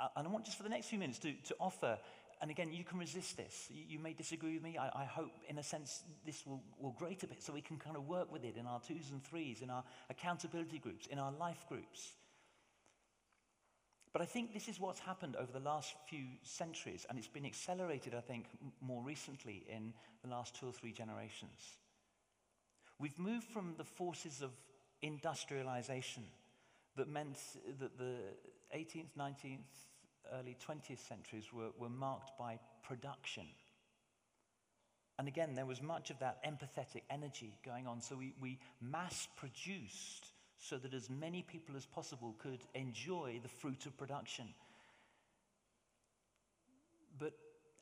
Uh, 0.00 0.08
and 0.16 0.26
I 0.26 0.30
want 0.32 0.46
just 0.46 0.56
for 0.56 0.64
the 0.64 0.68
next 0.68 0.86
few 0.86 0.98
minutes 0.98 1.20
to, 1.20 1.32
to 1.44 1.54
offer 1.60 1.96
and 2.42 2.50
again, 2.50 2.72
you 2.72 2.82
can 2.82 2.98
resist 2.98 3.36
this. 3.36 3.68
You, 3.70 4.00
may 4.00 4.14
disagree 4.14 4.54
with 4.54 4.64
me. 4.64 4.76
I, 4.76 5.02
I, 5.02 5.04
hope, 5.04 5.30
in 5.48 5.58
a 5.58 5.62
sense, 5.62 6.02
this 6.26 6.44
will, 6.44 6.60
will 6.76 6.90
grate 6.98 7.22
a 7.22 7.28
bit 7.28 7.40
so 7.40 7.52
we 7.52 7.60
can 7.60 7.76
kind 7.76 7.96
of 7.96 8.08
work 8.08 8.32
with 8.32 8.44
it 8.44 8.56
in 8.56 8.66
our 8.66 8.80
twos 8.80 9.12
and 9.12 9.22
threes, 9.22 9.62
in 9.62 9.70
our 9.70 9.84
accountability 10.10 10.80
groups, 10.80 11.06
in 11.06 11.20
our 11.20 11.30
life 11.30 11.64
groups. 11.68 12.14
But 14.12 14.22
I 14.22 14.24
think 14.24 14.52
this 14.52 14.66
is 14.66 14.80
what's 14.80 14.98
happened 14.98 15.36
over 15.36 15.52
the 15.52 15.64
last 15.64 15.94
few 16.08 16.24
centuries, 16.42 17.06
and 17.08 17.16
it's 17.16 17.28
been 17.28 17.46
accelerated, 17.46 18.12
I 18.12 18.20
think, 18.20 18.46
more 18.80 19.04
recently 19.04 19.64
in 19.72 19.92
the 20.24 20.28
last 20.28 20.56
two 20.56 20.66
or 20.66 20.72
three 20.72 20.92
generations. 20.92 21.78
We've 22.98 23.18
moved 23.20 23.46
from 23.46 23.74
the 23.78 23.84
forces 23.84 24.42
of 24.42 24.50
industrialization 25.00 26.24
that 26.96 27.08
meant 27.08 27.38
that 27.78 27.96
the 27.98 28.16
18th, 28.76 29.16
19th, 29.16 29.58
early 30.38 30.56
20th 30.66 31.06
centuries 31.06 31.52
were, 31.52 31.70
were 31.78 31.88
marked 31.88 32.36
by 32.38 32.58
production. 32.82 33.46
And 35.18 35.28
again, 35.28 35.54
there 35.54 35.66
was 35.66 35.82
much 35.82 36.10
of 36.10 36.18
that 36.20 36.42
empathetic 36.44 37.02
energy 37.10 37.58
going 37.64 37.86
on. 37.86 38.00
So 38.00 38.16
we, 38.16 38.34
we 38.40 38.58
mass 38.80 39.28
produced 39.36 40.32
so 40.58 40.78
that 40.78 40.94
as 40.94 41.10
many 41.10 41.42
people 41.42 41.76
as 41.76 41.86
possible 41.86 42.34
could 42.38 42.60
enjoy 42.74 43.40
the 43.42 43.48
fruit 43.48 43.86
of 43.86 43.96
production. 43.96 44.46
But 47.18 47.32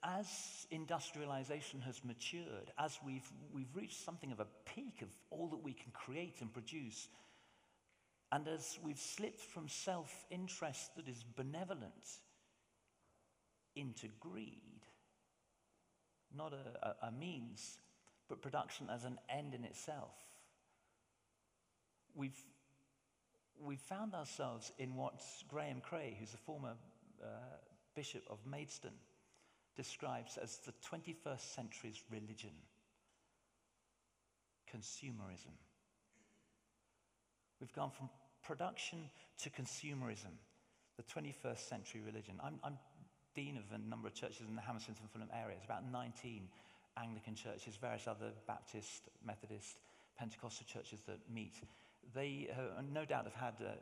as 0.03 0.67
industrialization 0.71 1.81
has 1.83 2.05
matured, 2.05 2.73
as 2.79 2.99
we've, 3.05 3.31
we've 3.53 3.75
reached 3.75 4.03
something 4.05 4.33
of 4.33 4.41
a 4.41 4.47
peak 4.75 5.03
of 5.03 5.09
all 5.31 5.49
that 5.49 5.63
we 5.63 5.73
can 5.73 5.93
create 5.93 6.37
and 6.41 6.53
produce, 6.53 7.09
and 8.33 8.47
as 8.49 8.79
we've 8.83 8.99
slipped 8.99 9.41
from 9.41 9.69
self 9.69 10.25
interest 10.31 10.95
that 10.97 11.09
is 11.09 11.25
benevolent 11.37 12.21
into 13.81 14.09
greed. 14.21 14.85
Not 16.37 16.53
a, 16.53 16.87
a, 16.87 17.09
a 17.09 17.13
means, 17.13 17.79
but 18.29 18.43
production 18.43 18.89
as 18.93 19.05
an 19.05 19.19
end 19.29 19.55
in 19.55 19.65
itself. 19.65 20.15
We've, 22.15 22.39
we've 23.65 23.81
found 23.81 24.15
ourselves 24.15 24.71
in 24.79 24.95
what 24.95 25.23
Graham 25.49 25.81
Cray, 25.81 26.17
who's 26.19 26.35
a 26.35 26.39
former 26.39 26.75
uh, 27.23 27.27
bishop 27.95 28.23
of 28.31 28.39
Maidstone, 28.47 28.99
describes 29.77 30.37
as 30.37 30.59
the 30.59 30.73
21st 30.89 31.55
century's 31.55 32.03
religion 32.11 32.53
consumerism. 34.71 35.55
We've 37.61 37.73
gone 37.73 37.91
from 37.91 38.09
production 38.43 39.11
to 39.43 39.51
consumerism, 39.51 40.33
the 40.97 41.03
21st 41.03 41.59
century 41.59 42.01
religion. 42.05 42.37
I'm, 42.43 42.59
I'm 42.65 42.79
dean 43.35 43.57
of 43.57 43.65
a 43.75 43.79
number 43.89 44.09
of 44.09 44.15
churches 44.15 44.43
in 44.49 44.57
the 44.57 44.63
Hammersmith 44.63 44.99
and 45.01 45.11
Fulham 45.11 45.31
area. 45.33 45.57
It's 45.57 45.65
about 45.65 45.85
19 45.91 46.49
Anglican 46.97 47.35
churches, 47.35 47.77
various 47.81 48.07
other 48.07 48.33
Baptist, 48.47 49.09
Methodist, 49.25 49.79
Pentecostal 50.19 50.67
churches 50.67 51.01
that 51.07 51.19
meet. 51.33 51.55
They 52.15 52.49
uh, 52.53 52.83
no 52.93 53.05
doubt 53.05 53.25
have 53.25 53.35
had 53.35 53.67
uh, 53.67 53.73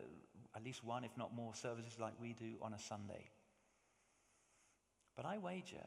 at 0.54 0.64
least 0.64 0.84
one, 0.84 1.04
if 1.04 1.16
not 1.16 1.34
more, 1.34 1.54
services 1.54 1.98
like 1.98 2.14
we 2.20 2.32
do 2.32 2.54
on 2.62 2.74
a 2.74 2.78
Sunday. 2.78 3.28
But 5.16 5.24
I 5.24 5.38
wager 5.38 5.86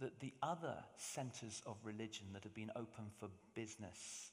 that 0.00 0.20
the 0.20 0.32
other 0.42 0.76
centers 0.96 1.62
of 1.66 1.76
religion 1.84 2.26
that 2.32 2.44
have 2.44 2.54
been 2.54 2.70
open 2.76 3.04
for 3.18 3.28
business 3.54 4.30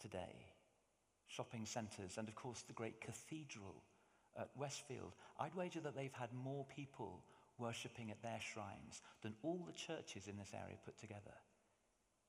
today, 0.00 0.46
shopping 1.26 1.64
centers, 1.66 2.18
and 2.18 2.28
of 2.28 2.34
course 2.34 2.62
the 2.62 2.72
great 2.72 3.00
cathedral 3.00 3.82
at 4.38 4.50
Westfield, 4.56 5.12
I'd 5.38 5.54
wager 5.54 5.80
that 5.80 5.96
they've 5.96 6.12
had 6.12 6.32
more 6.32 6.66
people 6.74 7.22
worshipping 7.58 8.10
at 8.10 8.22
their 8.22 8.40
shrines 8.40 9.02
than 9.22 9.34
all 9.42 9.64
the 9.66 9.72
churches 9.72 10.28
in 10.28 10.36
this 10.36 10.52
area 10.54 10.76
put 10.84 10.98
together. 10.98 11.34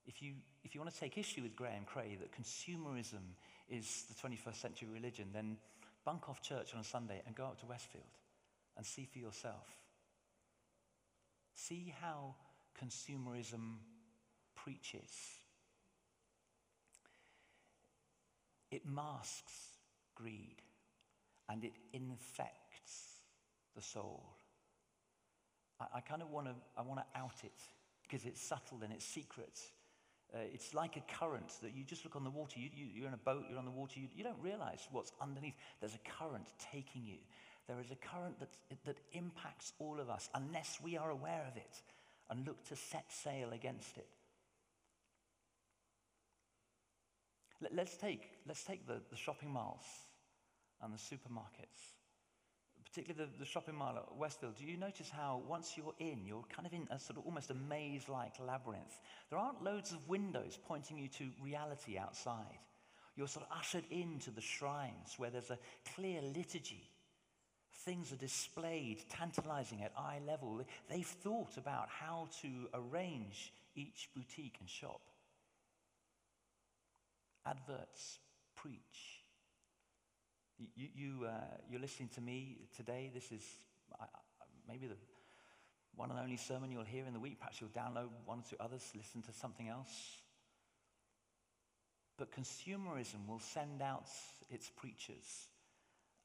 If 0.05 0.21
you, 0.21 0.33
if 0.63 0.74
you 0.74 0.81
want 0.81 0.93
to 0.93 1.00
take 1.00 1.17
issue 1.17 1.43
with 1.43 1.55
Graham 1.55 1.83
Cray 1.86 2.17
that 2.19 2.31
consumerism 2.31 3.36
is 3.69 4.05
the 4.09 4.27
21st 4.27 4.55
century 4.55 4.89
religion, 4.91 5.27
then 5.33 5.57
bunk 6.03 6.29
off 6.29 6.41
church 6.41 6.74
on 6.74 6.81
a 6.81 6.83
Sunday 6.83 7.21
and 7.25 7.36
go 7.36 7.45
up 7.45 7.59
to 7.59 7.65
Westfield 7.67 8.03
and 8.77 8.86
see 8.86 9.07
for 9.12 9.19
yourself. 9.19 9.67
See 11.53 11.93
how 12.01 12.36
consumerism 12.81 13.75
preaches. 14.55 15.12
It 18.71 18.86
masks 18.88 19.53
greed 20.15 20.62
and 21.50 21.63
it 21.63 21.74
infects 21.93 23.19
the 23.75 23.81
soul. 23.81 24.24
I, 25.79 25.98
I 25.98 26.00
kind 26.01 26.21
of 26.21 26.29
want 26.29 26.48
to 26.48 26.53
I 26.77 26.81
want 26.81 27.00
to 27.00 27.19
out 27.19 27.43
it 27.43 27.59
because 28.03 28.25
it's 28.25 28.41
subtle 28.41 28.79
and 28.83 28.91
it's 28.91 29.05
secret. 29.05 29.59
Uh, 30.33 30.39
it's 30.53 30.75
like 30.75 30.95
a 30.95 31.03
current 31.19 31.51
that 31.63 31.75
you 31.75 31.83
just 31.83 32.03
look 32.03 32.15
on 32.15 32.24
the 32.24 32.29
water. 32.29 32.59
You, 32.59 32.69
you, 32.71 33.03
are 33.05 33.07
in 33.07 33.13
a 33.15 33.17
boat, 33.17 33.45
you're 33.50 33.57
on 33.57 33.65
the 33.65 33.71
water, 33.71 34.00
you, 34.00 34.07
you 34.15 34.24
don't 34.24 34.39
realize 34.41 34.88
what's 34.91 35.12
underneath. 35.19 35.55
There's 35.79 35.95
a 35.95 36.09
current 36.19 36.45
taking 36.71 37.03
you. 37.03 37.17
There 37.67 37.79
is 37.79 37.89
a 37.89 37.95
current 37.95 38.39
that, 38.39 38.50
that 38.86 39.00
impacts 39.13 39.74
all 39.79 40.00
of 40.00 40.09
us 40.09 40.29
unless 40.36 40.79
we 40.83 40.98
are 40.98 41.09
aware 41.09 41.45
of 41.50 41.57
it 41.57 41.81
and 42.29 42.45
look 42.45 42.63
to 42.65 42.75
set 42.75 43.05
sail 43.12 43.50
against 43.53 43.98
it. 43.98 44.07
Let, 47.62 47.88
us 47.88 47.98
take, 48.00 48.29
let's 48.48 48.63
take 48.63 48.88
the, 48.88 49.01
the 49.09 49.17
shopping 49.17 49.51
malls 49.51 49.83
and 50.81 50.93
the 50.93 50.98
supermarkets 50.98 51.99
particularly 52.89 53.29
the, 53.31 53.39
the 53.39 53.46
shopping 53.46 53.75
mall 53.75 53.96
at 53.98 54.17
Westfield, 54.17 54.55
do 54.55 54.65
you 54.65 54.77
notice 54.77 55.10
how 55.10 55.43
once 55.48 55.74
you're 55.77 55.93
in, 56.00 56.25
you're 56.25 56.46
kind 56.53 56.65
of 56.65 56.74
in 56.74 56.88
a 56.89 57.00
sort 57.00 57.19
of 57.19 57.25
almost 57.25 57.51
a 57.51 57.55
maze 57.69 58.10
like 58.10 58.34
labyrinth? 58.39 59.00
There 59.29 59.39
aren't 59.39 59.63
loads 59.63 59.91
of 59.91 60.08
windows 60.08 60.58
pointing 60.67 60.98
you 60.98 61.08
to 61.10 61.29
reality 61.41 61.98
outside. 61.98 62.60
You're 63.15 63.27
sort 63.27 63.46
of 63.50 63.58
ushered 63.58 63.84
into 63.91 64.31
the 64.31 64.41
shrines 64.41 65.15
where 65.17 65.29
there's 65.29 65.51
a 65.51 65.60
clear 65.96 66.22
liturgy. 66.22 66.89
Things 67.86 68.12
are 68.12 68.17
displayed, 68.17 69.03
tantalizing 69.10 69.84
at 69.84 69.93
eye 69.98 70.19
level. 70.25 70.62
They've 70.89 71.05
thought 71.05 71.58
about 71.58 71.89
how 71.89 72.27
to 72.41 72.50
arrange 72.74 73.53
each 73.75 74.10
boutique 74.15 74.58
and 74.60 74.69
shop. 74.69 75.01
adverts 77.46 78.19
preach. 78.55 79.18
You, 80.75 80.87
you, 80.93 81.25
uh, 81.25 81.31
you're 81.69 81.79
listening 81.79 82.09
to 82.15 82.21
me 82.21 82.57
today. 82.75 83.09
This 83.13 83.31
is 83.31 83.43
uh, 83.99 84.05
maybe 84.67 84.87
the 84.87 84.97
one 85.95 86.11
and 86.11 86.19
only 86.19 86.37
sermon 86.37 86.71
you'll 86.71 86.83
hear 86.83 87.05
in 87.05 87.13
the 87.13 87.19
week. 87.19 87.39
Perhaps 87.39 87.61
you'll 87.61 87.69
download 87.69 88.09
one 88.25 88.39
or 88.39 88.43
two 88.49 88.57
others, 88.59 88.83
listen 88.95 89.21
to 89.23 89.33
something 89.33 89.69
else. 89.69 89.91
But 92.17 92.31
consumerism 92.31 93.27
will 93.27 93.39
send 93.39 93.81
out 93.81 94.09
its 94.49 94.69
preachers, 94.69 95.47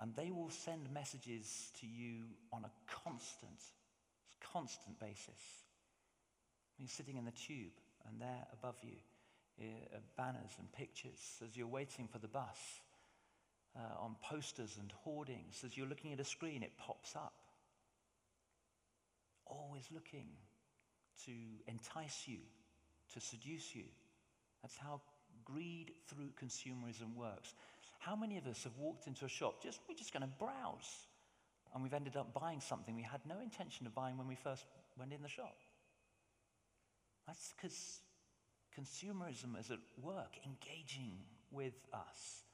and 0.00 0.14
they 0.16 0.32
will 0.32 0.50
send 0.50 0.92
messages 0.92 1.70
to 1.80 1.86
you 1.86 2.24
on 2.52 2.64
a 2.64 2.70
constant, 3.04 3.60
constant 4.52 4.98
basis. 4.98 5.40
You're 6.78 6.88
sitting 6.88 7.16
in 7.16 7.24
the 7.24 7.30
tube, 7.30 7.78
and 8.08 8.20
there 8.20 8.46
above 8.52 8.76
you 8.82 8.96
are 9.60 10.02
banners 10.16 10.50
and 10.58 10.72
pictures 10.72 11.20
as 11.44 11.56
you're 11.56 11.68
waiting 11.68 12.08
for 12.08 12.18
the 12.18 12.26
bus, 12.26 12.58
uh, 13.76 14.02
on 14.02 14.16
posters 14.23 14.76
and 14.81 14.93
hoardings. 15.02 15.62
As 15.64 15.76
you're 15.76 15.87
looking 15.87 16.12
at 16.12 16.21
a 16.21 16.25
screen, 16.25 16.62
it 16.62 16.73
pops 16.78 17.16
up. 17.16 17.35
Always 19.47 19.85
looking 19.93 20.28
to 21.26 21.33
entice 21.66 22.25
you, 22.26 22.38
to 23.12 23.21
seduce 23.21 23.75
you. 23.75 23.85
That's 24.62 24.76
how 24.76 25.00
greed 25.45 25.93
through 26.09 26.31
consumerism 26.40 27.14
works. 27.14 27.54
How 27.99 28.16
many 28.16 28.38
of 28.38 28.47
us 28.47 28.64
have 28.64 28.76
walked 28.78 29.07
into 29.07 29.25
a 29.25 29.28
shop, 29.28 29.62
just, 29.62 29.81
we're 29.88 29.95
just 29.95 30.12
going 30.12 30.23
to 30.23 30.33
browse, 30.38 31.07
and 31.73 31.83
we've 31.83 31.95
ended 31.95 32.16
up 32.16 32.35
buying 32.35 32.61
something 32.61 32.95
we 32.95 33.02
had 33.02 33.21
no 33.26 33.40
intention 33.40 33.87
of 33.87 33.95
buying 33.95 34.16
when 34.19 34.28
we 34.28 34.35
first 34.35 34.64
went 34.99 35.12
in 35.12 35.23
the 35.23 35.28
shop? 35.28 35.57
That's 37.26 37.52
because 37.57 38.00
consumerism 38.78 39.59
is 39.59 39.71
at 39.71 39.78
work, 40.02 40.37
engaging 40.45 41.19
with 41.50 41.75
us. 41.93 42.45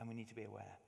And 0.00 0.08
we 0.08 0.14
need 0.14 0.28
to 0.28 0.34
be 0.34 0.44
aware. 0.44 0.78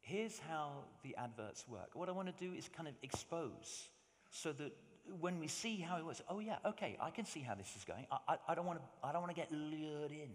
Here's 0.00 0.38
how 0.38 0.84
the 1.02 1.16
adverts 1.16 1.66
work. 1.66 1.90
What 1.94 2.08
I 2.08 2.12
want 2.12 2.28
to 2.36 2.44
do 2.44 2.52
is 2.54 2.68
kind 2.68 2.88
of 2.88 2.94
expose 3.02 3.88
so 4.30 4.52
that 4.52 4.72
when 5.20 5.38
we 5.38 5.48
see 5.48 5.76
how 5.76 5.96
it 5.96 6.04
works, 6.04 6.20
oh, 6.28 6.40
yeah, 6.40 6.56
okay, 6.66 6.96
I 7.00 7.10
can 7.10 7.24
see 7.24 7.40
how 7.40 7.54
this 7.54 7.74
is 7.76 7.84
going. 7.84 8.06
I, 8.10 8.34
I, 8.34 8.36
I 8.48 8.54
don't 8.54 8.66
want 8.66 8.80
to, 8.80 9.06
I 9.06 9.12
don't 9.12 9.22
want 9.22 9.34
to 9.34 9.40
get 9.40 9.50
lured 9.50 10.10
in. 10.10 10.30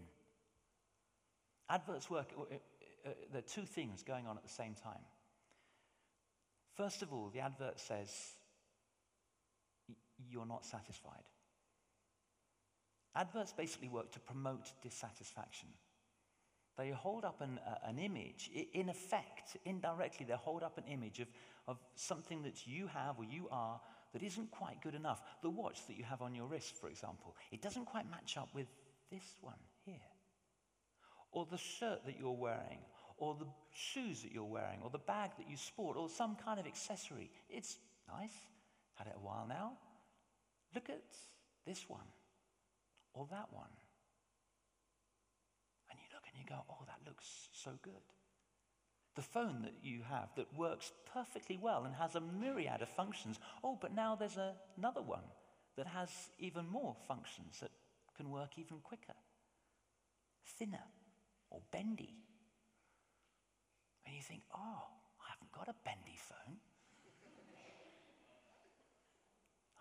Adverts 1.68 2.10
work, 2.10 2.28
uh, 2.36 2.42
uh, 3.06 3.10
there 3.32 3.38
are 3.38 3.42
two 3.42 3.64
things 3.64 4.02
going 4.02 4.26
on 4.26 4.36
at 4.36 4.42
the 4.42 4.48
same 4.48 4.74
time. 4.74 5.02
First 6.76 7.02
of 7.02 7.12
all, 7.12 7.30
the 7.32 7.40
advert 7.40 7.78
says, 7.78 8.10
you're 10.28 10.46
not 10.46 10.64
satisfied. 10.64 11.22
Adverts 13.14 13.52
basically 13.52 13.88
work 13.88 14.10
to 14.12 14.20
promote 14.20 14.72
dissatisfaction. 14.82 15.68
They 16.80 16.90
hold 16.90 17.26
up 17.26 17.42
an, 17.42 17.60
uh, 17.66 17.88
an 17.88 17.98
image, 17.98 18.50
in 18.72 18.88
effect, 18.88 19.56
indirectly, 19.66 20.24
they 20.26 20.34
hold 20.34 20.62
up 20.62 20.78
an 20.78 20.84
image 20.90 21.20
of, 21.20 21.28
of 21.68 21.78
something 21.94 22.42
that 22.44 22.66
you 22.66 22.86
have 22.86 23.18
or 23.18 23.24
you 23.24 23.48
are 23.50 23.78
that 24.14 24.22
isn't 24.22 24.50
quite 24.50 24.80
good 24.82 24.94
enough. 24.94 25.20
The 25.42 25.50
watch 25.50 25.86
that 25.88 25.98
you 25.98 26.04
have 26.04 26.22
on 26.22 26.34
your 26.34 26.46
wrist, 26.46 26.74
for 26.80 26.88
example, 26.88 27.36
it 27.52 27.60
doesn't 27.60 27.84
quite 27.84 28.10
match 28.10 28.38
up 28.38 28.48
with 28.54 28.66
this 29.10 29.36
one 29.42 29.58
here. 29.84 29.94
Or 31.32 31.46
the 31.50 31.58
shirt 31.58 32.06
that 32.06 32.18
you're 32.18 32.32
wearing, 32.32 32.78
or 33.18 33.36
the 33.38 33.46
shoes 33.72 34.22
that 34.22 34.32
you're 34.32 34.44
wearing, 34.44 34.80
or 34.82 34.88
the 34.88 34.98
bag 34.98 35.32
that 35.36 35.50
you 35.50 35.58
sport, 35.58 35.98
or 35.98 36.08
some 36.08 36.34
kind 36.34 36.58
of 36.58 36.66
accessory. 36.66 37.30
It's 37.50 37.78
nice, 38.08 38.32
had 38.94 39.06
it 39.06 39.14
a 39.16 39.20
while 39.20 39.46
now, 39.46 39.72
Look 40.74 40.88
at 40.88 41.02
this 41.66 41.88
one 41.88 42.06
or 43.12 43.26
that 43.30 43.48
one. 43.52 43.70
You 46.40 46.46
go, 46.48 46.64
oh, 46.70 46.84
that 46.86 47.06
looks 47.06 47.48
so 47.52 47.72
good. 47.82 47.92
The 49.14 49.22
phone 49.22 49.62
that 49.62 49.74
you 49.82 50.00
have 50.08 50.30
that 50.36 50.56
works 50.56 50.92
perfectly 51.12 51.58
well 51.60 51.84
and 51.84 51.94
has 51.94 52.14
a 52.14 52.20
myriad 52.20 52.80
of 52.80 52.88
functions. 52.88 53.38
Oh, 53.62 53.76
but 53.80 53.94
now 53.94 54.16
there's 54.16 54.38
a, 54.38 54.54
another 54.78 55.02
one 55.02 55.24
that 55.76 55.86
has 55.86 56.08
even 56.38 56.66
more 56.66 56.96
functions 57.06 57.58
that 57.60 57.70
can 58.16 58.30
work 58.30 58.52
even 58.56 58.78
quicker, 58.82 59.14
thinner 60.58 60.84
or 61.50 61.60
bendy. 61.72 62.14
And 64.06 64.16
you 64.16 64.22
think, 64.22 64.42
oh, 64.54 64.84
I 65.20 65.30
haven't 65.30 65.52
got 65.52 65.68
a 65.68 65.74
bendy 65.84 66.18
phone. 66.18 66.56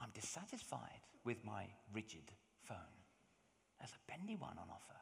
I'm 0.02 0.10
dissatisfied 0.13 1.08
with 1.24 1.43
my 1.45 1.65
rigid 1.93 2.32
phone. 2.63 2.78
There's 3.80 3.91
a 3.91 4.12
bendy 4.12 4.36
one 4.36 4.58
on 4.58 4.69
offer. 4.69 5.00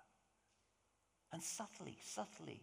And 1.33 1.41
subtly, 1.43 1.97
subtly, 2.03 2.61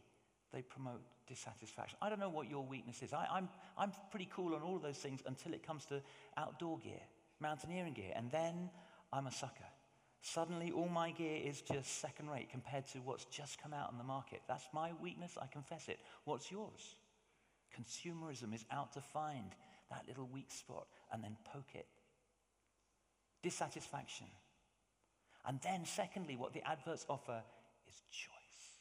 they 0.53 0.63
promote 0.63 1.03
dissatisfaction. 1.27 1.99
I 2.01 2.09
don't 2.09 2.21
know 2.21 2.29
what 2.29 2.49
your 2.49 2.65
weakness 2.65 3.03
is. 3.03 3.13
I, 3.13 3.25
am 3.25 3.29
I'm, 3.33 3.49
I'm 3.79 3.93
pretty 4.11 4.29
cool 4.35 4.55
on 4.55 4.63
all 4.63 4.77
of 4.77 4.83
those 4.83 4.99
things 4.99 5.21
until 5.27 5.53
it 5.53 5.67
comes 5.67 5.85
to 5.87 6.01
outdoor 6.37 6.79
gear, 6.79 7.01
mountaineering 7.41 7.93
gear, 7.93 8.13
and 8.15 8.31
then 8.31 8.71
I'm 9.13 9.27
a 9.27 9.33
sucker. 9.33 9.65
Suddenly, 10.23 10.73
all 10.73 10.89
my 10.89 11.11
gear 11.11 11.39
is 11.45 11.61
just 11.61 12.01
second 12.01 12.31
rate 12.31 12.49
compared 12.51 12.87
to 12.89 12.99
what's 12.99 13.27
just 13.27 13.61
come 13.61 13.75
out 13.75 13.91
on 13.91 13.99
the 13.99 14.05
market. 14.05 14.41
That's 14.49 14.67
my 14.73 14.93
weakness, 15.03 15.37
I 15.41 15.47
confess 15.47 15.89
it. 15.89 15.99
What's 16.25 16.51
yours? 16.51 16.97
Consumerism 17.77 18.55
is 18.55 18.65
out 18.71 18.93
to 18.95 19.01
find 19.01 19.51
that 19.91 20.05
little 20.09 20.29
weak 20.33 20.51
spot 20.51 20.87
and 21.13 21.23
then 21.23 21.37
poke 21.53 21.75
it 21.75 21.87
dissatisfaction. 23.45 24.27
And 25.47 25.61
then, 25.63 25.85
secondly, 25.85 26.35
what 26.35 26.55
the 26.55 26.67
adverts 26.67 27.05
offer 27.09 27.43
is 27.87 28.03
choice. 28.11 28.81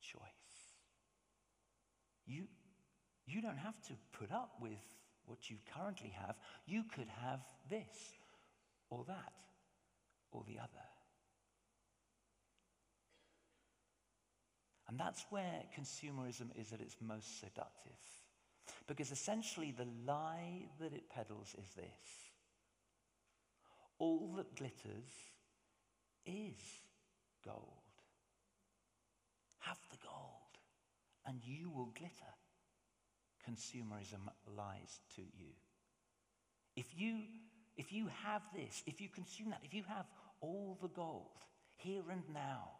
Choice. 0.00 0.22
You, 2.28 2.44
you 3.26 3.42
don't 3.42 3.58
have 3.58 3.80
to 3.88 3.94
put 4.12 4.30
up 4.30 4.52
with 4.60 4.84
what 5.26 5.50
you 5.50 5.56
currently 5.74 6.12
have. 6.24 6.36
You 6.66 6.84
could 6.94 7.08
have 7.22 7.40
this 7.68 8.12
or 8.90 9.04
that 9.08 9.32
or 10.30 10.44
the 10.46 10.58
other. 10.58 10.68
And 14.88 14.98
that's 14.98 15.24
where 15.30 15.62
consumerism 15.78 16.48
is 16.58 16.72
at 16.72 16.80
its 16.80 16.96
most 17.00 17.40
seductive. 17.40 17.92
Because 18.86 19.12
essentially, 19.12 19.74
the 19.76 19.86
lie 20.06 20.66
that 20.80 20.94
it 20.94 21.10
peddles 21.10 21.54
is 21.58 21.74
this 21.74 22.28
all 23.98 24.32
that 24.36 24.54
glitters 24.54 25.10
is 26.24 26.54
gold. 27.44 27.82
Have 29.58 29.78
the 29.90 29.96
gold, 30.02 30.37
and 31.28 31.40
you 31.44 31.70
will 31.70 31.92
glitter. 31.96 32.32
Consumerism 33.48 34.28
lies 34.56 35.00
to 35.14 35.22
you. 35.22 35.52
If 36.74 36.86
you, 36.96 37.18
if 37.76 37.92
you 37.92 38.08
have 38.24 38.42
this, 38.54 38.82
if 38.86 39.00
you 39.00 39.08
consume 39.08 39.50
that, 39.50 39.60
if 39.62 39.74
you 39.74 39.82
have 39.88 40.06
all 40.40 40.78
the 40.80 40.88
gold 40.88 41.44
here 41.76 42.02
and 42.10 42.22
now, 42.32 42.70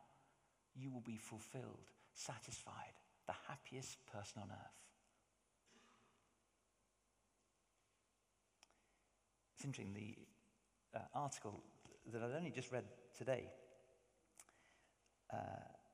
you 0.75 0.91
will 0.91 1.03
be 1.03 1.17
fulfilled, 1.17 1.91
satisfied, 2.15 2.95
the 3.27 3.35
happiest 3.49 3.99
person 4.07 4.43
on 4.43 4.49
earth. 4.51 4.79
It's 9.57 9.65
interesting, 9.65 9.93
the 9.93 10.99
uh, 10.99 11.03
article 11.15 11.63
that 12.13 12.23
I've 12.23 12.35
only 12.35 12.51
just 12.51 12.71
read 12.71 12.85
today. 13.17 13.51
Uh, 15.33 15.37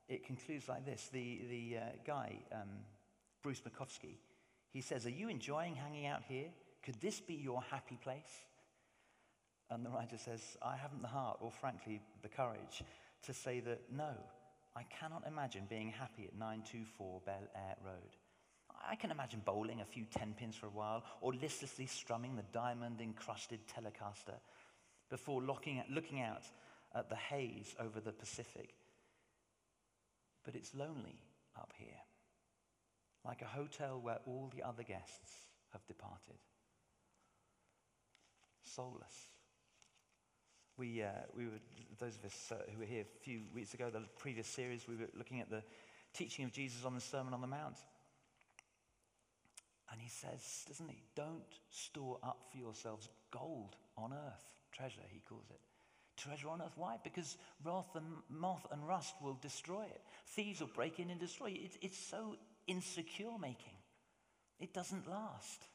it 0.08 0.24
concludes 0.26 0.68
like 0.68 0.84
this 0.84 1.08
The, 1.12 1.40
the 1.48 1.78
uh, 1.78 1.80
guy, 2.06 2.36
um, 2.52 2.68
Bruce 3.42 3.60
Makowsky, 3.60 4.16
he 4.72 4.80
says, 4.80 5.06
Are 5.06 5.10
you 5.10 5.28
enjoying 5.28 5.74
hanging 5.74 6.06
out 6.06 6.22
here? 6.28 6.48
Could 6.82 7.00
this 7.00 7.20
be 7.20 7.34
your 7.34 7.62
happy 7.70 7.98
place? 8.02 8.46
And 9.70 9.84
the 9.84 9.90
writer 9.90 10.18
says, 10.18 10.56
I 10.62 10.76
haven't 10.76 11.00
the 11.00 11.08
heart, 11.08 11.38
or 11.40 11.50
frankly, 11.50 12.00
the 12.22 12.28
courage, 12.28 12.82
to 13.22 13.32
say 13.32 13.60
that 13.60 13.80
no, 13.90 14.12
I 14.76 14.82
cannot 14.84 15.26
imagine 15.26 15.66
being 15.68 15.90
happy 15.90 16.24
at 16.24 16.34
924 16.34 17.22
Bel 17.24 17.48
Air 17.54 17.76
Road. 17.84 18.16
I 18.86 18.96
can 18.96 19.10
imagine 19.10 19.40
bowling 19.44 19.80
a 19.80 19.84
few 19.84 20.04
tenpins 20.04 20.56
for 20.56 20.66
a 20.66 20.70
while, 20.70 21.04
or 21.20 21.32
listlessly 21.32 21.86
strumming 21.86 22.36
the 22.36 22.44
diamond 22.52 23.00
encrusted 23.00 23.60
Telecaster 23.66 24.38
before 25.08 25.40
looking, 25.40 25.78
at, 25.78 25.90
looking 25.90 26.20
out 26.20 26.42
at 26.94 27.08
the 27.08 27.16
haze 27.16 27.74
over 27.80 28.00
the 28.00 28.12
Pacific. 28.12 28.74
But 30.44 30.54
it's 30.54 30.74
lonely 30.74 31.22
up 31.56 31.72
here, 31.76 32.00
like 33.24 33.42
a 33.42 33.46
hotel 33.46 34.00
where 34.00 34.18
all 34.26 34.52
the 34.54 34.62
other 34.62 34.82
guests 34.82 35.46
have 35.72 35.86
departed. 35.86 36.38
Soulless. 38.62 39.30
We, 40.76 41.02
uh, 41.02 41.08
we 41.36 41.44
were, 41.44 41.60
those 41.98 42.16
of 42.16 42.24
us 42.24 42.52
uh, 42.52 42.56
who 42.72 42.80
were 42.80 42.84
here 42.84 43.02
a 43.02 43.24
few 43.24 43.42
weeks 43.54 43.74
ago, 43.74 43.90
the 43.90 44.02
previous 44.18 44.48
series, 44.48 44.88
we 44.88 44.96
were 44.96 45.08
looking 45.16 45.40
at 45.40 45.48
the 45.48 45.62
teaching 46.12 46.44
of 46.44 46.52
Jesus 46.52 46.84
on 46.84 46.94
the 46.94 47.00
Sermon 47.00 47.32
on 47.32 47.40
the 47.40 47.46
Mount. 47.46 47.76
And 49.92 50.00
he 50.00 50.08
says, 50.08 50.64
doesn't 50.66 50.88
he, 50.88 51.02
don't 51.14 51.42
store 51.70 52.18
up 52.22 52.38
for 52.50 52.58
yourselves 52.58 53.08
gold 53.30 53.76
on 53.96 54.12
earth 54.12 54.44
treasure, 54.72 55.02
he 55.08 55.20
calls 55.20 55.46
it. 55.50 55.60
Treasure 56.16 56.48
on 56.48 56.62
earth. 56.62 56.72
Why? 56.76 56.96
Because 57.02 57.36
wrath 57.64 57.94
and 57.94 58.06
moth 58.28 58.66
and 58.70 58.86
rust 58.86 59.14
will 59.22 59.38
destroy 59.40 59.84
it. 59.84 60.00
Thieves 60.28 60.60
will 60.60 60.68
break 60.68 60.98
in 60.98 61.10
and 61.10 61.20
destroy 61.20 61.48
it. 61.48 61.60
It's, 61.64 61.78
it's 61.82 61.98
so 61.98 62.36
insecure 62.66 63.38
making. 63.40 63.76
It 64.60 64.72
doesn't 64.72 65.08
last. 65.08 65.66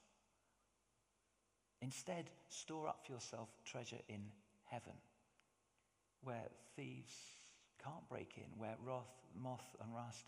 Instead, 1.81 2.29
store 2.49 2.87
up 2.87 3.05
for 3.05 3.13
yourself 3.13 3.49
treasure 3.65 3.99
in 4.09 4.21
heaven, 4.65 4.93
where 6.23 6.49
thieves 6.75 7.13
can't 7.83 8.07
break 8.09 8.33
in, 8.37 8.57
where 8.57 8.75
wrath, 8.85 9.13
moth, 9.41 9.75
and 9.81 9.93
rust 9.95 10.25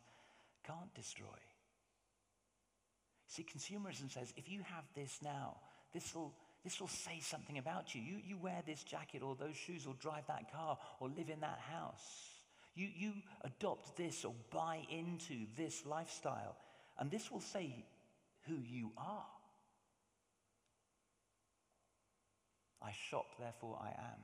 can't 0.66 0.94
destroy. 0.94 1.28
See, 3.28 3.44
consumerism 3.44 4.12
says 4.12 4.34
if 4.36 4.50
you 4.50 4.62
have 4.64 4.84
this 4.96 5.20
now, 5.24 5.58
this 5.94 6.14
will, 6.16 6.34
this 6.64 6.80
will 6.80 6.88
say 6.88 7.20
something 7.22 7.58
about 7.58 7.96
you. 7.96 8.02
you. 8.02 8.18
You 8.24 8.38
wear 8.38 8.62
this 8.66 8.84
jacket 8.84 9.24
or 9.24 9.36
those 9.36 9.56
shoes 9.56 9.88
or 9.88 9.96
drive 9.96 10.28
that 10.28 10.52
car 10.52 10.78
or 11.00 11.10
live 11.10 11.30
in 11.30 11.40
that 11.40 11.60
house. 11.72 12.30
You, 12.76 12.88
you 12.96 13.14
adopt 13.44 13.98
this 13.98 14.24
or 14.24 14.34
buy 14.52 14.82
into 14.90 15.46
this 15.58 15.86
lifestyle, 15.86 16.56
and 16.98 17.12
this 17.12 17.32
will 17.32 17.42
say 17.42 17.84
who 18.48 18.56
you 18.56 18.92
are. 18.98 19.26
I 22.82 22.92
shop, 23.10 23.26
therefore 23.40 23.78
I 23.82 23.90
am. 23.90 24.22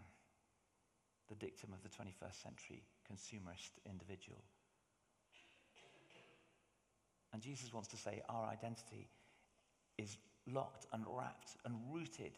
The 1.30 1.36
dictum 1.36 1.74
of 1.74 1.84
the 1.84 1.90
21st 1.90 2.42
century 2.42 2.84
consumerist 3.12 3.72
individual. 3.86 4.44
And 7.34 7.42
Jesus 7.42 7.74
wants 7.74 7.90
to 7.90 7.98
say 7.98 8.22
our 8.30 8.48
identity 8.48 9.10
is 9.98 10.18
locked 10.52 10.88
and 10.94 11.04
wrapped 11.08 11.58
and 11.66 11.76
rooted 11.92 12.38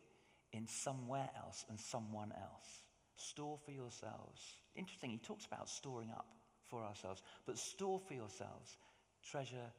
in 0.52 0.68
somewhere 0.68 1.30
else 1.38 1.66
and 1.70 1.80
someone 1.80 2.32
else. 2.32 2.84
Store 3.16 3.58
for 3.66 3.72
yourselves. 3.72 4.42
Interesting, 4.76 5.12
he 5.12 5.18
talks 5.18 5.46
about 5.46 5.70
storing 5.70 6.10
up 6.12 6.28
for 6.68 6.84
ourselves, 6.84 7.22
but 7.46 7.58
store 7.58 8.00
for 8.00 8.14
yourselves 8.14 8.78
treasure 9.24 9.72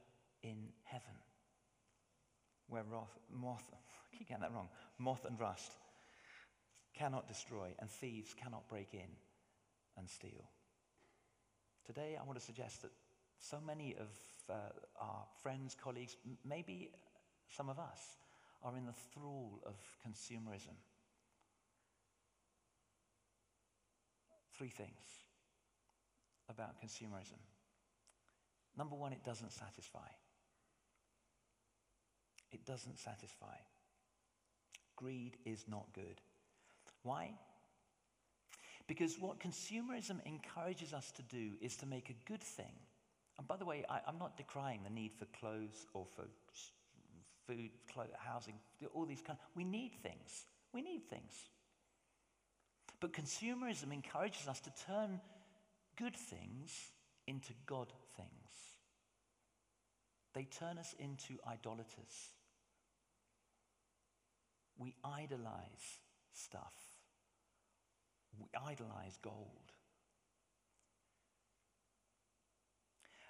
in 0.43 0.69
heaven, 0.85 1.15
where 2.69 2.85
moth, 2.85 3.63
I 3.73 4.17
keep 4.17 4.29
getting 4.29 4.43
that 4.43 4.53
wrong, 4.53 4.69
moth 4.99 5.25
and 5.25 5.39
rust 5.39 5.73
cannot 6.95 7.29
destroy, 7.29 7.71
and 7.79 7.89
thieves 7.89 8.35
cannot 8.35 8.69
break 8.69 8.93
in 8.93 9.09
and 9.97 10.09
steal. 10.09 10.51
Today, 11.87 12.17
I 12.21 12.25
want 12.25 12.39
to 12.39 12.45
suggest 12.45 12.83
that 12.83 12.91
so 13.39 13.59
many 13.65 13.97
of 13.99 14.09
uh, 14.49 14.55
our 15.01 15.25
friends, 15.43 15.75
colleagues, 15.81 16.17
maybe 16.45 16.91
some 17.57 17.69
of 17.69 17.79
us, 17.79 18.01
are 18.63 18.77
in 18.77 18.87
the 18.87 18.95
thrall 19.15 19.63
of 19.65 19.75
consumerism. 20.07 20.77
Three 24.57 24.69
things 24.69 24.91
about 26.49 26.81
consumerism. 26.85 27.41
Number 28.77 28.97
one, 28.97 29.13
it 29.13 29.25
doesn't 29.25 29.53
satisfy. 29.53 30.09
It 32.53 32.67
doesn't 32.67 32.99
satisfy. 32.99 33.57
Greed 34.97 35.37
is 35.47 35.65
not 35.69 35.87
good. 35.95 36.21
Why? 37.03 37.33
Because 38.87 39.19
what 39.19 39.39
consumerism 39.39 40.19
encourages 40.27 40.93
us 40.93 41.13
to 41.13 41.23
do 41.23 41.53
is 41.61 41.77
to 41.77 41.87
make 41.87 42.11
a 42.11 42.29
good 42.29 42.43
thing. 42.43 42.75
And 43.39 43.49
by 43.49 43.57
the 43.57 43.65
way, 43.65 43.85
I, 43.89 44.01
am 44.09 44.19
not 44.19 44.37
decrying 44.37 44.81
the 44.83 44.91
need 44.91 45.13
for 45.15 45.25
clothes 45.27 45.87
or 45.95 46.05
for 46.05 46.25
food, 47.51 47.71
clothes, 47.93 48.11
housing, 48.17 48.55
all 48.95 49.05
these 49.05 49.23
kind. 49.23 49.39
Of, 49.39 49.47
we 49.57 49.65
need 49.65 49.93
things. 50.03 50.47
We 50.73 50.83
need 50.83 51.09
things. 51.11 51.35
But 53.01 53.13
consumerism 53.13 53.93
encourages 53.93 54.47
us 54.47 54.61
to 54.61 54.71
turn 54.87 55.21
good 55.97 56.15
things 56.15 56.73
into 57.27 57.53
God 57.67 57.93
things. 58.17 58.29
They 60.35 60.45
turn 60.45 60.79
us 60.79 60.95
into 60.99 61.41
idolaters. 61.49 62.33
We 64.79 64.95
idolize 65.05 65.99
stuff. 66.33 66.75
We 68.39 68.49
idolize 68.55 69.19
gold. 69.23 69.73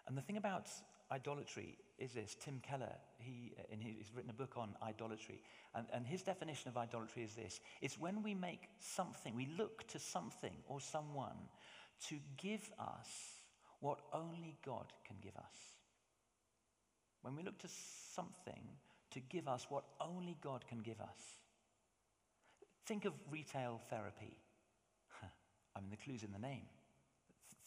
And 0.07 0.17
the 0.17 0.23
thing 0.23 0.37
about 0.37 0.69
idolatry 1.13 1.77
is 1.99 2.13
this 2.13 2.37
Tim 2.41 2.61
Keller, 2.63 2.93
he, 3.19 3.53
uh, 3.59 3.63
in 3.73 3.81
his, 3.81 3.95
he's 3.99 4.15
written 4.15 4.31
a 4.31 4.35
book 4.35 4.55
on 4.57 4.75
idolatry, 4.83 5.41
and, 5.75 5.87
and 5.93 6.07
his 6.07 6.23
definition 6.23 6.69
of 6.69 6.77
idolatry 6.77 7.23
is 7.23 7.35
this 7.35 7.61
it's 7.81 7.99
when 7.99 8.23
we 8.23 8.35
make 8.35 8.69
something, 8.79 9.35
we 9.35 9.49
look 9.59 9.87
to 9.89 9.99
something 9.99 10.55
or 10.67 10.81
someone 10.81 11.37
to 12.09 12.17
give 12.37 12.71
us 12.79 13.09
what 13.81 14.01
only 14.13 14.57
God 14.65 14.93
can 15.07 15.17
give 15.23 15.37
us. 15.37 15.75
When 17.23 17.37
we 17.37 17.43
look 17.43 17.59
to 17.59 17.69
something 18.15 18.63
to 19.11 19.21
give 19.21 19.49
us 19.49 19.67
what 19.69 19.85
only 20.01 20.37
God 20.41 20.65
can 20.69 20.79
give 20.79 21.01
us. 21.01 21.37
Think 22.87 23.05
of 23.05 23.13
retail 23.31 23.81
therapy. 23.91 24.37
I 25.77 25.81
mean, 25.81 25.91
the 25.91 25.97
clue's 25.97 26.23
in 26.23 26.33
the 26.33 26.39
name. 26.39 26.67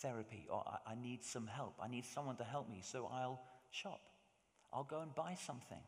Therapy, 0.03 0.45
or 0.51 0.63
I, 0.67 0.91
I 0.91 0.95
need 0.95 1.23
some 1.23 1.47
help. 1.47 1.75
I 1.81 1.87
need 1.87 2.05
someone 2.05 2.35
to 2.35 2.43
help 2.43 2.69
me, 2.69 2.81
so 2.83 3.09
I'll 3.11 3.41
shop. 3.71 4.01
I'll 4.71 4.83
go 4.83 4.99
and 4.99 5.15
buy 5.15 5.35
something. 5.35 5.81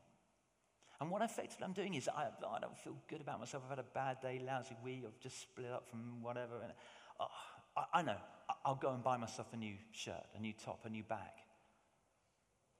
And 1.01 1.11
what 1.11 1.21
effectively 1.21 1.65
I'm 1.65 1.73
doing 1.73 1.95
is 1.95 2.07
I, 2.07 2.27
I 2.27 2.59
don't 2.59 2.77
feel 2.77 2.95
good 3.09 3.19
about 3.19 3.39
myself. 3.39 3.63
I've 3.65 3.77
had 3.77 3.79
a 3.79 3.93
bad 3.93 4.21
day, 4.21 4.41
lousy 4.45 4.77
week. 4.83 5.03
I've 5.05 5.19
just 5.19 5.41
split 5.41 5.69
up 5.71 5.89
from 5.89 6.23
whatever. 6.23 6.61
And, 6.63 6.71
oh, 7.19 7.27
I, 7.75 7.99
I, 7.99 8.01
know. 8.01 8.17
I'll 8.63 8.75
go 8.75 8.93
and 8.93 9.03
buy 9.03 9.17
myself 9.17 9.47
a 9.53 9.57
new 9.57 9.75
shirt, 9.91 10.23
a 10.37 10.39
new 10.39 10.53
top, 10.53 10.79
a 10.85 10.89
new 10.89 11.03
bag. 11.03 11.35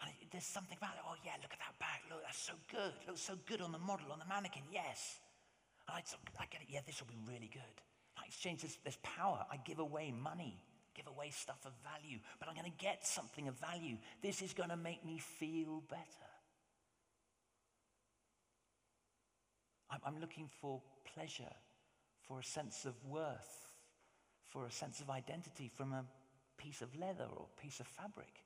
And 0.01 0.11
there's 0.31 0.45
something 0.45 0.77
about 0.77 0.95
it. 0.95 1.01
Oh, 1.05 1.15
yeah, 1.25 1.33
look 1.41 1.51
at 1.51 1.59
that 1.59 1.77
bag. 1.79 1.99
Look, 2.09 2.23
that's 2.23 2.39
so 2.39 2.53
good. 2.71 2.93
It 3.03 3.07
looks 3.07 3.21
so 3.21 3.35
good 3.45 3.59
on 3.59 3.71
the 3.73 3.79
model, 3.79 4.11
on 4.13 4.19
the 4.19 4.25
mannequin. 4.25 4.63
Yes. 4.71 5.19
I, 5.89 6.01
I 6.39 6.45
get 6.49 6.61
it. 6.61 6.67
Yeah, 6.69 6.79
this 6.85 7.01
will 7.01 7.07
be 7.07 7.19
really 7.27 7.49
good. 7.51 7.75
I 8.17 8.25
exchange 8.27 8.61
this, 8.61 8.77
this 8.85 8.97
power. 9.03 9.45
I 9.51 9.57
give 9.57 9.79
away 9.79 10.11
money, 10.11 10.63
give 10.95 11.07
away 11.07 11.29
stuff 11.31 11.65
of 11.65 11.73
value, 11.83 12.19
but 12.39 12.47
I'm 12.47 12.55
going 12.55 12.71
to 12.71 12.83
get 12.83 13.05
something 13.05 13.47
of 13.47 13.59
value. 13.59 13.97
This 14.21 14.41
is 14.41 14.53
going 14.53 14.69
to 14.69 14.77
make 14.77 15.05
me 15.05 15.19
feel 15.19 15.83
better. 15.89 16.03
I'm, 20.05 20.19
looking 20.19 20.49
for 20.61 20.81
pleasure, 21.13 21.53
for 22.27 22.39
a 22.39 22.43
sense 22.43 22.85
of 22.85 22.93
worth, 23.07 23.71
for 24.47 24.65
a 24.65 24.71
sense 24.71 24.99
of 24.99 25.09
identity 25.09 25.71
from 25.73 25.93
a 25.93 26.03
piece 26.57 26.81
of 26.81 26.93
leather 26.97 27.27
or 27.35 27.45
piece 27.61 27.79
of 27.79 27.87
fabric. 27.87 28.43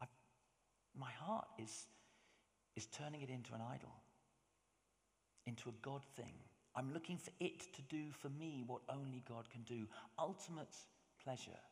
i 0.00 0.06
my 0.98 1.10
heart 1.10 1.46
is, 1.58 1.86
is 2.76 2.86
turning 2.86 3.22
it 3.22 3.30
into 3.30 3.54
an 3.54 3.60
idol 3.72 3.94
into 5.46 5.68
a 5.68 5.72
God 5.82 6.02
thing. 6.16 6.34
I'm 6.76 6.92
looking 6.92 7.18
for 7.18 7.30
it 7.40 7.60
to 7.74 7.82
do 7.82 8.10
for 8.12 8.28
me 8.28 8.62
what 8.66 8.82
only 8.88 9.22
God 9.28 9.50
can 9.50 9.62
do 9.62 9.86
ultimate 10.18 10.74
pleasure, 11.24 11.62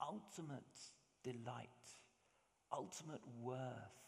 ultimate 0.00 0.62
delight, 1.22 1.68
ultimate 2.72 3.22
worth, 3.40 3.98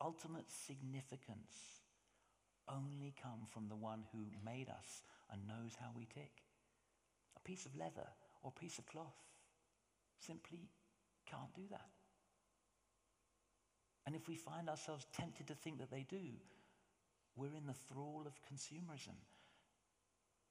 ultimate 0.00 0.50
significance 0.50 1.80
only 2.68 3.14
come 3.20 3.46
from 3.46 3.68
the 3.68 3.76
one 3.76 4.04
who 4.12 4.24
made 4.44 4.68
us 4.68 5.02
and 5.32 5.46
knows 5.46 5.72
how 5.80 5.90
we 5.96 6.06
tick. 6.06 6.42
A 7.36 7.40
piece 7.40 7.66
of 7.66 7.76
leather 7.76 8.06
or 8.42 8.52
a 8.54 8.60
piece 8.60 8.78
of 8.78 8.86
cloth 8.86 9.16
simply 10.18 10.68
can't 11.26 11.54
do 11.54 11.62
that. 11.70 11.88
And 14.06 14.14
if 14.14 14.28
we 14.28 14.36
find 14.36 14.68
ourselves 14.68 15.06
tempted 15.12 15.46
to 15.48 15.54
think 15.54 15.78
that 15.78 15.90
they 15.90 16.06
do, 16.08 16.34
we're 17.36 17.56
in 17.56 17.66
the 17.66 17.74
thrall 17.92 18.24
of 18.26 18.40
consumerism. 18.42 19.18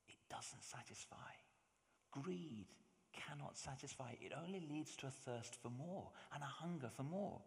It 0.08 0.16
doesn't 0.30 0.64
satisfy. 0.64 1.16
Greed 2.12 2.68
cannot 3.14 3.58
satisfy. 3.58 4.12
It 4.22 4.32
only 4.46 4.62
leads 4.70 4.96
to 4.98 5.08
a 5.08 5.12
thirst 5.12 5.56
for 5.62 5.70
more 5.70 6.10
and 6.34 6.44
a 6.44 6.46
hunger 6.46 6.90
for 6.96 7.04
more. 7.04 7.42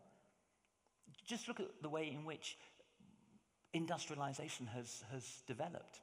Just 1.26 1.48
look 1.48 1.60
at 1.60 1.66
the 1.82 1.88
way 1.88 2.10
in 2.12 2.24
which 2.24 2.56
industrialization 3.72 4.66
has, 4.66 5.02
has 5.12 5.42
developed. 5.46 6.00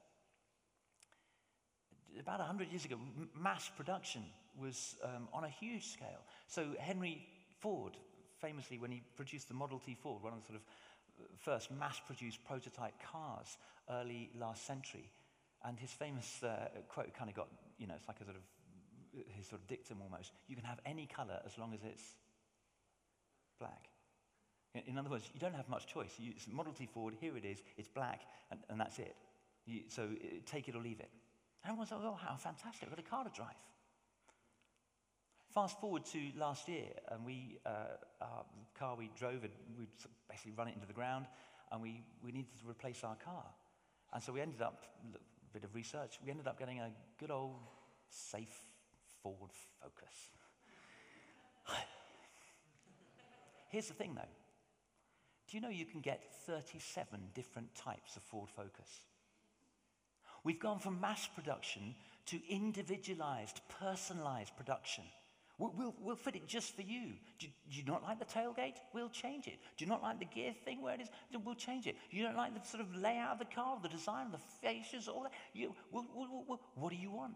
About 2.20 2.40
100 2.40 2.70
years 2.70 2.86
ago, 2.86 2.98
mass 3.36 3.70
production 3.76 4.24
was 4.60 4.96
um, 5.04 5.28
on 5.34 5.44
a 5.44 5.50
huge 5.50 5.88
scale. 5.88 6.24
So, 6.48 6.76
Henry 6.80 7.26
Ford, 7.60 7.94
famously, 8.40 8.80
when 8.80 8.92
he 8.92 9.02
produced 9.16 9.48
the 9.48 9.54
Model 9.54 9.80
T 9.80 9.96
Ford, 10.02 10.24
one 10.24 10.34
of 10.34 10.40
the 10.42 10.46
sort 10.48 10.56
of 10.56 10.64
first 11.38 11.72
mass 11.72 12.02
produced 12.06 12.44
prototype 12.46 12.94
cars 13.12 13.58
early 13.90 14.32
last 14.38 14.66
century. 14.66 15.12
And 15.64 15.78
his 15.78 15.92
famous 15.92 16.42
uh, 16.44 16.70
quote 16.88 17.14
kind 17.14 17.30
of 17.30 17.36
got, 17.36 17.48
you 17.78 17.88
know, 17.88 17.96
it's 17.98 18.08
like 18.08 18.22
a 18.22 18.24
sort 18.24 18.38
of 18.38 18.44
his 19.36 19.48
sort 19.48 19.62
of 19.62 19.68
dictum 19.68 20.02
almost. 20.02 20.32
You 20.48 20.56
can 20.56 20.66
have 20.66 20.80
any 20.86 21.06
color 21.06 21.40
as 21.46 21.58
long 21.58 21.74
as 21.74 21.80
it's 21.84 22.04
black. 23.60 23.90
In 24.88 24.98
other 24.98 25.10
words, 25.10 25.30
you 25.34 25.40
don't 25.40 25.56
have 25.56 25.68
much 25.68 25.88
choice. 25.88 26.14
You, 26.20 26.32
it's 26.36 26.48
Model 26.48 26.74
T 26.74 26.86
Ford, 26.86 27.16
here 27.20 27.36
it 27.36 27.46
is, 27.46 27.60
it's 27.78 27.88
black, 27.88 28.22
and, 28.52 28.60
and 28.70 28.80
that's 28.80 29.00
it. 29.00 29.16
You, 29.66 29.82
so 29.88 30.10
it, 30.12 30.46
take 30.46 30.68
it 30.68 30.76
or 30.76 30.80
leave 30.80 31.00
it. 31.00 31.10
And 31.64 31.72
everyone's 31.72 31.92
like, 31.92 32.02
oh, 32.04 32.18
how 32.20 32.36
fantastic, 32.36 32.84
I've 32.84 32.96
got 32.96 33.00
a 33.00 33.10
car 33.10 33.24
to 33.24 33.32
drive. 33.32 33.58
Fast 35.54 35.82
forward 35.82 36.06
to 36.06 36.20
last 36.38 36.68
year, 36.70 36.86
and 37.12 37.26
we, 37.26 37.58
uh, 37.66 37.98
our 38.22 38.46
car 38.78 38.96
we 38.96 39.10
drove, 39.18 39.44
and 39.44 39.52
we 39.78 39.88
basically 40.30 40.54
run 40.56 40.68
it 40.68 40.76
into 40.76 40.88
the 40.88 40.94
ground, 40.94 41.26
and 41.72 41.82
we, 41.82 42.04
we 42.24 42.32
needed 42.32 42.56
to 42.62 42.70
replace 42.70 43.04
our 43.04 43.16
car. 43.16 43.44
And 44.14 44.22
so 44.22 44.32
we 44.32 44.42
ended 44.42 44.62
up, 44.62 44.86
a 45.16 45.54
bit 45.54 45.64
of 45.64 45.74
research, 45.74 46.20
we 46.24 46.30
ended 46.30 46.48
up 46.48 46.60
getting 46.60 46.80
a 46.80 46.92
good 47.20 47.32
old 47.32 47.56
safe 48.10 48.69
Ford 49.22 49.52
Focus. 49.82 50.14
Here's 53.70 53.88
the 53.88 53.94
thing 53.94 54.16
though. 54.16 54.22
Do 55.50 55.58
you 55.58 55.62
know 55.62 55.70
you 55.70 55.86
can 55.86 56.02
get 56.02 56.24
37 56.46 57.20
different 57.34 57.74
types 57.76 58.16
of 58.16 58.24
Ford 58.24 58.50
Focus? 58.50 58.90
We've 60.44 60.60
gone 60.60 60.80
from 60.80 61.02
mass 61.02 61.28
production 61.28 61.96
to 62.28 62.40
individualized, 62.50 63.62
personalized 63.80 64.56
production. 64.56 65.04
We'll, 65.58 65.74
we'll, 65.78 65.96
we'll, 66.00 66.16
fit 66.16 66.36
it 66.36 66.48
just 66.48 66.74
for 66.76 66.84
you. 66.84 67.12
Do, 67.38 67.48
do, 67.48 67.78
you 67.78 67.84
not 67.84 68.02
like 68.02 68.20
the 68.20 68.26
tailgate? 68.26 68.76
We'll 68.94 69.10
change 69.10 69.48
it. 69.48 69.60
Do 69.78 69.84
you 69.84 69.90
not 69.90 70.02
like 70.02 70.20
the 70.20 70.26
gear 70.26 70.54
thing 70.64 70.82
where 70.82 70.94
it 70.94 71.02
is? 71.02 71.10
We'll 71.44 71.56
change 71.56 71.86
it. 71.86 71.98
You 72.12 72.24
don't 72.24 72.38
like 72.38 72.54
the 72.54 72.66
sort 72.66 72.82
of 72.82 72.96
layout 72.96 73.34
of 73.34 73.40
the 73.40 73.54
car, 73.54 73.78
the 73.82 73.90
design, 73.90 74.28
the 74.32 74.38
fascias, 74.66 75.10
all 75.10 75.24
that? 75.24 75.34
You, 75.54 75.76
we'll, 75.92 76.06
what 76.76 76.92
do 76.92 76.96
you 76.96 77.12
want? 77.12 77.36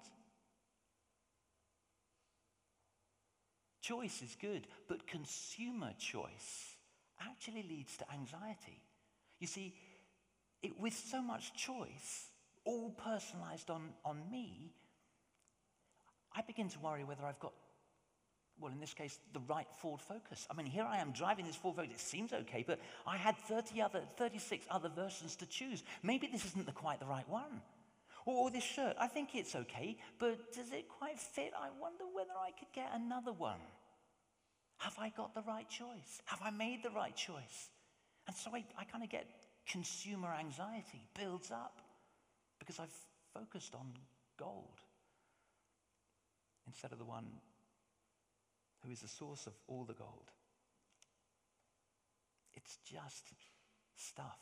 Choice 3.83 4.21
is 4.21 4.37
good, 4.39 4.65
but 4.87 5.05
consumer 5.05 5.91
choice 5.99 6.77
actually 7.19 7.65
leads 7.69 7.97
to 7.97 8.05
anxiety. 8.13 8.81
You 9.41 9.47
see, 9.47 9.75
it, 10.61 10.79
with 10.79 10.93
so 10.93 11.21
much 11.21 11.53
choice, 11.53 12.29
all 12.63 12.91
personalized 12.91 13.69
on, 13.69 13.89
on 14.05 14.21
me, 14.31 14.71
I 16.33 16.43
begin 16.43 16.69
to 16.69 16.79
worry 16.79 17.03
whether 17.03 17.25
I've 17.25 17.39
got 17.39 17.51
well, 18.59 18.71
in 18.71 18.79
this 18.79 18.93
case, 18.93 19.19
the 19.33 19.41
right 19.49 19.67
Ford 19.81 19.99
Focus. 19.99 20.47
I 20.49 20.53
mean, 20.53 20.67
here 20.67 20.85
I 20.85 20.99
am 20.99 21.11
driving 21.11 21.45
this 21.45 21.55
Ford 21.55 21.75
Focus. 21.75 21.91
It 21.91 21.99
seems 21.99 22.31
okay, 22.31 22.63
but 22.65 22.79
I 23.05 23.17
had 23.17 23.35
30 23.35 23.81
other, 23.81 24.01
36 24.17 24.65
other 24.69 24.89
versions 24.89 25.35
to 25.37 25.45
choose. 25.47 25.83
Maybe 26.03 26.27
this 26.27 26.45
isn't 26.45 26.65
the, 26.65 26.71
quite 26.71 26.99
the 26.99 27.05
right 27.07 27.27
one. 27.27 27.61
Or, 28.25 28.45
or 28.45 28.51
this 28.51 28.63
shirt, 28.63 28.95
I 28.99 29.07
think 29.07 29.35
it's 29.35 29.55
okay, 29.55 29.97
but 30.19 30.53
does 30.53 30.71
it 30.71 30.87
quite 30.87 31.19
fit? 31.19 31.51
I 31.59 31.69
wonder 31.79 32.05
whether 32.13 32.33
I 32.39 32.51
could 32.51 32.71
get 32.73 32.89
another 32.93 33.31
one. 33.31 33.59
Have 34.77 34.95
I 34.99 35.09
got 35.09 35.33
the 35.33 35.43
right 35.43 35.69
choice? 35.69 36.21
Have 36.25 36.41
I 36.43 36.49
made 36.49 36.83
the 36.83 36.89
right 36.89 37.15
choice? 37.15 37.69
And 38.27 38.35
so 38.35 38.51
I, 38.53 38.63
I 38.77 38.83
kind 38.85 39.03
of 39.03 39.09
get 39.09 39.27
consumer 39.67 40.33
anxiety 40.37 41.07
builds 41.17 41.51
up 41.51 41.81
because 42.59 42.79
I've 42.79 42.93
focused 43.33 43.75
on 43.75 43.93
gold 44.37 44.79
instead 46.67 46.91
of 46.91 46.99
the 46.99 47.05
one 47.05 47.25
who 48.83 48.91
is 48.91 49.01
the 49.01 49.07
source 49.07 49.47
of 49.47 49.53
all 49.67 49.85
the 49.85 49.93
gold. 49.93 50.31
It's 52.53 52.77
just 52.83 53.33
stuff. 53.95 54.39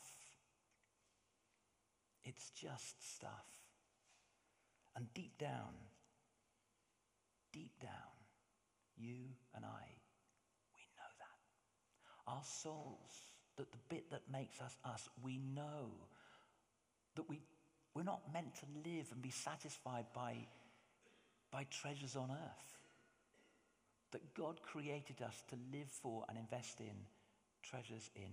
It's 2.24 2.50
just 2.50 3.14
stuff. 3.16 3.61
And 4.96 5.06
deep 5.14 5.38
down, 5.38 5.72
deep 7.52 7.72
down, 7.80 8.12
you 8.96 9.16
and 9.54 9.64
I, 9.64 9.84
we 10.74 10.82
know 10.96 11.10
that. 11.18 12.30
Our 12.32 12.42
souls, 12.44 13.32
that 13.56 13.72
the 13.72 13.78
bit 13.88 14.10
that 14.10 14.22
makes 14.30 14.60
us 14.60 14.76
us, 14.84 15.08
we 15.22 15.38
know 15.54 15.90
that 17.16 17.28
we, 17.28 17.40
we're 17.94 18.02
not 18.02 18.32
meant 18.32 18.54
to 18.56 18.90
live 18.90 19.06
and 19.12 19.22
be 19.22 19.30
satisfied 19.30 20.06
by, 20.14 20.36
by 21.50 21.66
treasures 21.70 22.16
on 22.16 22.30
earth 22.30 22.72
that 24.12 24.34
God 24.34 24.60
created 24.62 25.22
us 25.22 25.42
to 25.48 25.56
live 25.72 25.88
for 25.88 26.24
and 26.28 26.38
invest 26.38 26.80
in 26.80 26.94
treasures 27.62 28.10
in 28.14 28.30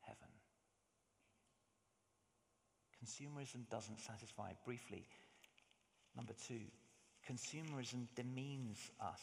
heaven. 0.00 0.28
Consumerism 3.04 3.68
doesn't 3.68 4.00
satisfy. 4.00 4.52
Briefly, 4.64 5.04
number 6.16 6.34
two, 6.46 6.60
consumerism 7.28 8.06
demeans 8.14 8.78
us. 9.00 9.20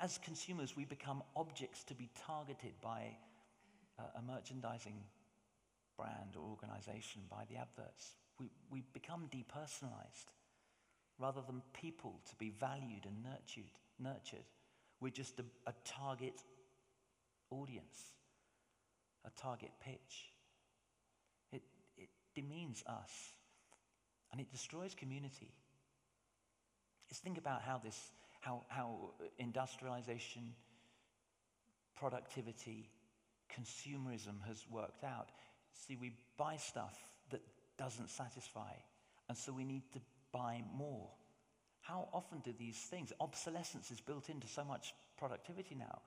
As 0.00 0.18
consumers, 0.18 0.76
we 0.76 0.84
become 0.84 1.22
objects 1.34 1.82
to 1.84 1.94
be 1.94 2.08
targeted 2.26 2.72
by 2.80 3.16
a 3.98 4.22
merchandising 4.22 5.02
brand 5.96 6.36
or 6.36 6.48
organization, 6.50 7.22
by 7.30 7.44
the 7.50 7.56
adverts. 7.56 8.16
We, 8.38 8.50
we 8.70 8.82
become 8.92 9.28
depersonalized 9.32 10.32
rather 11.18 11.40
than 11.46 11.62
people 11.72 12.20
to 12.28 12.36
be 12.36 12.50
valued 12.50 13.06
and 13.06 13.24
nurtured. 13.24 13.72
nurtured. 13.98 14.44
We're 15.00 15.10
just 15.10 15.40
a, 15.40 15.44
a 15.66 15.72
target 15.84 16.42
audience, 17.50 18.12
a 19.24 19.30
target 19.40 19.70
pitch. 19.80 20.32
It, 21.52 21.62
it 21.96 22.08
demeans 22.34 22.84
us 22.86 23.32
and 24.36 24.44
it 24.44 24.52
destroys 24.52 24.94
community. 24.94 25.50
Just 27.08 27.22
think 27.22 27.38
about 27.38 27.62
how 27.62 27.78
this, 27.82 27.98
how, 28.40 28.64
how 28.68 29.12
industrialization, 29.38 30.52
productivity, 31.98 32.90
consumerism 33.50 34.46
has 34.46 34.66
worked 34.70 35.04
out. 35.04 35.30
See, 35.72 35.96
we 35.96 36.12
buy 36.36 36.56
stuff 36.56 36.98
that 37.30 37.40
doesn't 37.78 38.10
satisfy, 38.10 38.72
and 39.30 39.38
so 39.38 39.54
we 39.54 39.64
need 39.64 39.84
to 39.94 40.00
buy 40.32 40.62
more. 40.76 41.08
How 41.80 42.10
often 42.12 42.40
do 42.40 42.52
these 42.58 42.76
things, 42.76 43.14
obsolescence 43.18 43.90
is 43.90 44.02
built 44.02 44.28
into 44.28 44.46
so 44.46 44.64
much 44.64 44.92
productivity 45.16 45.76
now. 45.76 46.00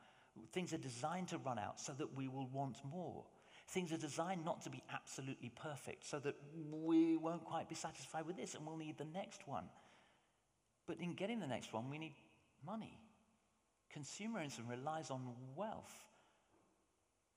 Things 0.51 0.71
are 0.71 0.77
designed 0.77 1.29
to 1.29 1.39
run 1.39 1.57
out 1.57 1.79
so 1.79 1.93
that 1.93 2.15
we 2.15 2.27
will 2.27 2.47
want 2.53 2.77
more. 2.91 3.23
Things 3.69 3.91
are 3.91 3.97
designed 3.97 4.43
not 4.43 4.61
to 4.63 4.69
be 4.69 4.81
absolutely 4.91 5.51
perfect 5.55 6.05
so 6.05 6.17
that 6.19 6.35
we 6.71 7.17
won't 7.17 7.45
quite 7.45 7.69
be 7.69 7.75
satisfied 7.75 8.25
with 8.25 8.35
this 8.35 8.55
and 8.55 8.65
we'll 8.65 8.77
need 8.77 8.97
the 8.97 9.05
next 9.05 9.47
one. 9.47 9.65
But 10.87 10.97
in 10.99 11.13
getting 11.13 11.39
the 11.39 11.47
next 11.47 11.71
one, 11.71 11.87
we 11.89 11.99
need 11.99 12.15
money. 12.65 12.99
Consumerism 13.95 14.67
relies 14.67 15.11
on 15.11 15.21
wealth. 15.55 16.03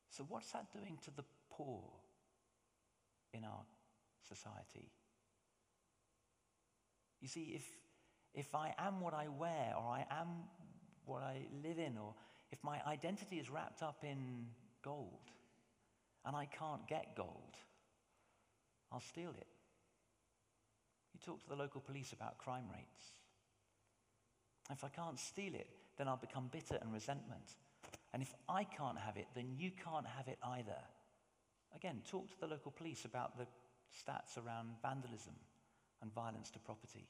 So, 0.09 0.25
what's 0.29 0.51
that 0.53 0.73
doing 0.73 0.99
to 1.05 1.11
the 1.11 1.25
poor 1.51 1.83
in 3.35 3.45
our 3.45 3.61
society? 4.27 4.91
You 7.21 7.29
see, 7.29 7.53
if, 7.55 7.65
if 8.35 8.55
I 8.55 8.75
am 8.79 9.01
what 9.01 9.15
I 9.15 9.29
wear, 9.29 9.75
or 9.77 9.85
I 9.85 10.07
am 10.11 10.29
what 11.05 11.23
I 11.23 11.43
live 11.63 11.79
in, 11.79 11.99
or 11.99 12.15
if 12.51 12.59
my 12.63 12.81
identity 12.87 13.37
is 13.37 13.51
wrapped 13.51 13.83
up 13.83 14.03
in 14.03 14.47
gold, 14.83 15.31
and 16.25 16.37
I 16.37 16.47
can't 16.47 16.87
get 16.89 17.17
gold, 17.17 17.57
I'll 18.91 19.01
steal 19.01 19.31
it. 19.31 19.47
You 21.15 21.21
talk 21.25 21.43
to 21.43 21.49
the 21.49 21.57
local 21.57 21.81
police 21.81 22.13
about 22.13 22.39
crime 22.39 22.67
rates. 22.73 23.07
If 24.71 24.85
I 24.85 24.89
can't 24.89 25.19
steal 25.19 25.55
it, 25.55 25.69
then 25.99 26.09
I'll 26.09 26.17
become 26.17 26.49
bitter 26.51 26.79
and 26.81 26.93
resentment. 26.93 27.57
And 28.13 28.23
if 28.23 28.33
I 28.49 28.65
can't 28.65 28.99
have 28.99 29.17
it, 29.17 29.27
then 29.35 29.55
you 29.57 29.71
can't 29.71 30.07
have 30.07 30.29
it 30.29 30.39
either. 30.45 30.79
Again, 31.75 32.03
talk 32.09 32.29
to 32.29 32.41
the 32.41 32.47
local 32.47 32.71
police 32.71 33.05
about 33.05 33.37
the 33.37 33.47
stats 33.93 34.37
around 34.37 34.69
vandalism 34.83 35.35
and 36.01 36.13
violence 36.13 36.51
to 36.51 36.59
property. 36.59 37.09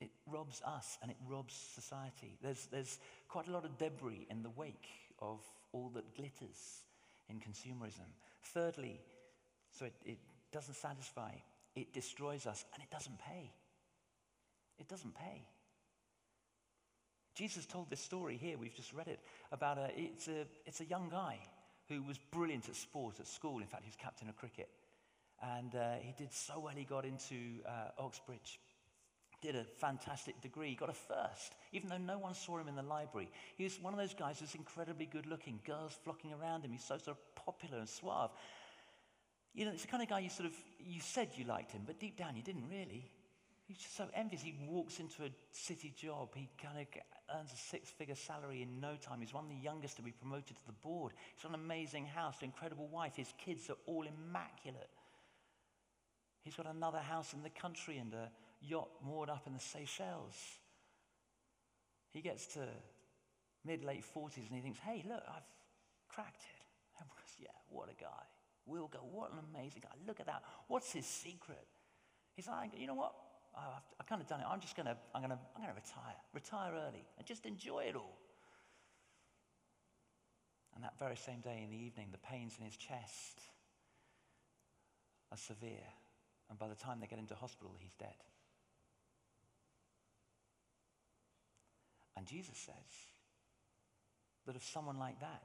It 0.00 0.10
robs 0.26 0.62
us 0.64 0.96
and 1.02 1.10
it 1.10 1.18
robs 1.28 1.54
society. 1.54 2.38
There's, 2.42 2.68
there's 2.72 2.98
quite 3.28 3.48
a 3.48 3.50
lot 3.50 3.66
of 3.66 3.76
debris 3.76 4.26
in 4.30 4.42
the 4.42 4.50
wake 4.50 4.88
of 5.20 5.40
all 5.72 5.90
that 5.94 6.14
glitters 6.14 6.84
in 7.28 7.36
consumerism. 7.36 8.08
Thirdly, 8.42 9.00
so 9.70 9.86
it, 9.86 9.94
it 10.04 10.18
doesn't 10.52 10.74
satisfy, 10.74 11.32
it 11.76 11.92
destroys 11.92 12.46
us 12.46 12.64
and 12.74 12.82
it 12.82 12.90
doesn't 12.90 13.18
pay. 13.18 13.50
It 14.78 14.88
doesn't 14.88 15.14
pay. 15.14 15.44
Jesus 17.34 17.64
told 17.66 17.88
this 17.90 18.00
story 18.00 18.36
here, 18.36 18.58
we've 18.58 18.74
just 18.74 18.92
read 18.92 19.08
it, 19.08 19.20
about 19.52 19.78
a, 19.78 19.90
it's 19.96 20.28
a, 20.28 20.46
it's 20.66 20.80
a 20.80 20.84
young 20.84 21.08
guy 21.08 21.38
who 21.88 22.02
was 22.02 22.18
brilliant 22.30 22.68
at 22.68 22.76
sport 22.76 23.20
at 23.20 23.26
school. 23.26 23.60
In 23.60 23.66
fact, 23.66 23.84
he 23.84 23.88
was 23.88 23.96
captain 23.96 24.28
of 24.28 24.36
cricket. 24.36 24.68
And 25.42 25.74
uh, 25.74 25.94
he 26.00 26.12
did 26.18 26.32
so 26.32 26.60
well, 26.60 26.74
he 26.76 26.84
got 26.84 27.04
into 27.04 27.62
uh, 27.66 28.02
Oxbridge, 28.02 28.60
did 29.40 29.56
a 29.56 29.64
fantastic 29.64 30.40
degree, 30.40 30.74
got 30.74 30.90
a 30.90 30.94
first, 30.94 31.54
even 31.72 31.88
though 31.88 31.98
no 31.98 32.18
one 32.18 32.34
saw 32.34 32.58
him 32.58 32.68
in 32.68 32.76
the 32.76 32.82
library. 32.82 33.28
He 33.56 33.64
was 33.64 33.80
one 33.80 33.92
of 33.92 33.98
those 33.98 34.14
guys 34.14 34.40
who's 34.40 34.54
incredibly 34.54 35.06
good 35.06 35.26
looking, 35.26 35.60
girls 35.66 35.96
flocking 36.04 36.32
around 36.32 36.64
him. 36.64 36.72
He's 36.72 36.84
so 36.84 36.98
sort 36.98 37.16
of 37.16 37.34
popular 37.34 37.78
and 37.78 37.88
suave. 37.88 38.30
You 39.54 39.64
know, 39.64 39.72
it's 39.72 39.82
the 39.82 39.88
kind 39.88 40.02
of 40.02 40.08
guy 40.08 40.20
you 40.20 40.30
sort 40.30 40.48
of, 40.48 40.54
you 40.78 41.00
said 41.00 41.30
you 41.34 41.44
liked 41.44 41.72
him, 41.72 41.82
but 41.86 41.98
deep 41.98 42.16
down 42.16 42.36
you 42.36 42.42
didn't 42.42 42.68
really. 42.70 43.10
He's 43.66 43.78
just 43.78 43.96
so 43.96 44.08
envious. 44.14 44.42
He 44.42 44.54
walks 44.68 44.98
into 44.98 45.22
a 45.22 45.30
city 45.52 45.94
job. 45.96 46.30
He 46.34 46.48
kind 46.60 46.78
of 46.78 46.86
earns 47.38 47.52
a 47.52 47.56
six 47.56 47.88
figure 47.88 48.16
salary 48.16 48.62
in 48.62 48.80
no 48.80 48.96
time. 48.96 49.20
He's 49.20 49.32
one 49.32 49.44
of 49.44 49.50
the 49.50 49.62
youngest 49.62 49.96
to 49.96 50.02
be 50.02 50.10
promoted 50.10 50.56
to 50.56 50.66
the 50.66 50.72
board. 50.72 51.12
He's 51.34 51.44
got 51.44 51.50
an 51.50 51.60
amazing 51.60 52.06
house, 52.06 52.36
an 52.40 52.46
incredible 52.46 52.88
wife. 52.88 53.14
His 53.14 53.32
kids 53.38 53.70
are 53.70 53.76
all 53.86 54.04
immaculate. 54.04 54.90
He's 56.42 56.56
got 56.56 56.66
another 56.66 56.98
house 56.98 57.32
in 57.32 57.42
the 57.42 57.50
country 57.50 57.98
and 57.98 58.12
a 58.12 58.30
yacht 58.60 58.88
moored 59.04 59.30
up 59.30 59.46
in 59.46 59.52
the 59.52 59.60
Seychelles. 59.60 60.58
He 62.10 62.20
gets 62.20 62.46
to 62.48 62.66
mid 63.64 63.84
late 63.84 64.04
40s 64.04 64.48
and 64.48 64.56
he 64.56 64.60
thinks, 64.60 64.78
hey, 64.80 65.04
look, 65.08 65.22
I've 65.28 65.46
cracked 66.08 66.42
it. 66.42 66.64
Everyone's, 67.00 67.34
yeah, 67.38 67.48
what 67.68 67.88
a 67.88 68.00
guy. 68.00 68.24
Will 68.66 68.88
go, 68.88 68.98
what 69.10 69.32
an 69.32 69.38
amazing 69.54 69.82
guy. 69.82 69.90
Look 70.06 70.20
at 70.20 70.26
that. 70.26 70.42
What's 70.68 70.92
his 70.92 71.06
secret? 71.06 71.66
He's 72.34 72.48
like, 72.48 72.70
you 72.76 72.86
know 72.86 72.94
what? 72.94 73.14
I've, 73.56 73.82
I've 73.98 74.06
kind 74.06 74.20
of 74.20 74.28
done 74.28 74.40
it. 74.40 74.46
I'm 74.48 74.60
just 74.60 74.76
going 74.76 74.86
to, 74.86 74.96
I'm 75.14 75.22
going 75.22 75.30
to, 75.30 75.38
I'm 75.56 75.62
going 75.62 75.74
to 75.74 75.80
retire, 75.80 76.16
retire 76.32 76.72
early 76.88 77.04
and 77.18 77.26
just 77.26 77.46
enjoy 77.46 77.84
it 77.88 77.96
all. 77.96 78.18
And 80.74 80.84
that 80.84 80.98
very 80.98 81.16
same 81.16 81.40
day 81.40 81.62
in 81.64 81.70
the 81.70 81.76
evening, 81.76 82.08
the 82.12 82.18
pains 82.18 82.54
in 82.58 82.64
his 82.64 82.76
chest 82.76 83.40
are 85.30 85.36
severe. 85.36 85.88
And 86.48 86.58
by 86.58 86.68
the 86.68 86.74
time 86.74 87.00
they 87.00 87.06
get 87.06 87.18
into 87.18 87.34
hospital, 87.34 87.74
he's 87.78 87.92
dead. 87.98 88.16
And 92.16 92.26
Jesus 92.26 92.56
says 92.56 92.74
that 94.46 94.56
of 94.56 94.62
someone 94.62 94.98
like 94.98 95.20
that, 95.20 95.42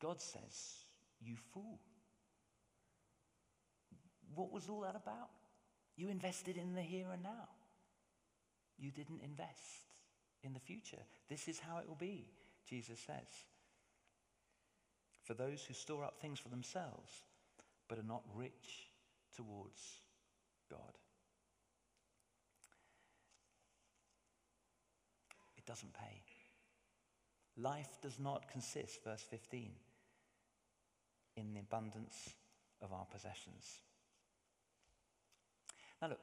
God 0.00 0.20
says, 0.20 0.84
You 1.20 1.36
fool. 1.52 1.80
What 4.34 4.52
was 4.52 4.68
all 4.68 4.82
that 4.82 4.96
about? 4.96 5.30
You 5.96 6.08
invested 6.10 6.56
in 6.56 6.74
the 6.74 6.82
here 6.82 7.06
and 7.12 7.22
now. 7.22 7.48
You 8.78 8.90
didn't 8.90 9.22
invest 9.24 9.86
in 10.42 10.52
the 10.52 10.60
future. 10.60 11.02
This 11.28 11.48
is 11.48 11.58
how 11.58 11.78
it 11.78 11.88
will 11.88 11.96
be, 11.96 12.28
Jesus 12.68 13.00
says. 13.00 13.46
For 15.24 15.34
those 15.34 15.64
who 15.64 15.74
store 15.74 16.04
up 16.04 16.20
things 16.20 16.38
for 16.38 16.50
themselves, 16.50 17.10
but 17.88 17.98
are 17.98 18.02
not 18.02 18.22
rich 18.34 18.90
towards 19.34 19.80
God. 20.70 20.92
Doesn't 25.66 25.92
pay. 25.94 26.22
Life 27.56 27.98
does 28.02 28.18
not 28.18 28.50
consist, 28.50 29.02
verse 29.02 29.24
15, 29.30 29.70
in 31.36 31.54
the 31.54 31.60
abundance 31.60 32.34
of 32.82 32.92
our 32.92 33.06
possessions. 33.06 33.80
Now, 36.00 36.08
look, 36.08 36.20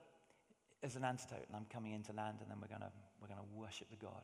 as 0.84 0.96
an 0.96 1.04
antidote, 1.04 1.46
and 1.48 1.56
I'm 1.56 1.66
coming 1.66 1.94
into 1.94 2.14
land, 2.14 2.38
and 2.42 2.52
then 2.52 2.58
we're 2.62 2.68
going 2.68 2.84
we're 3.20 3.28
going 3.28 3.40
to 3.40 3.58
worship 3.58 3.90
the 3.90 3.96
God. 3.96 4.24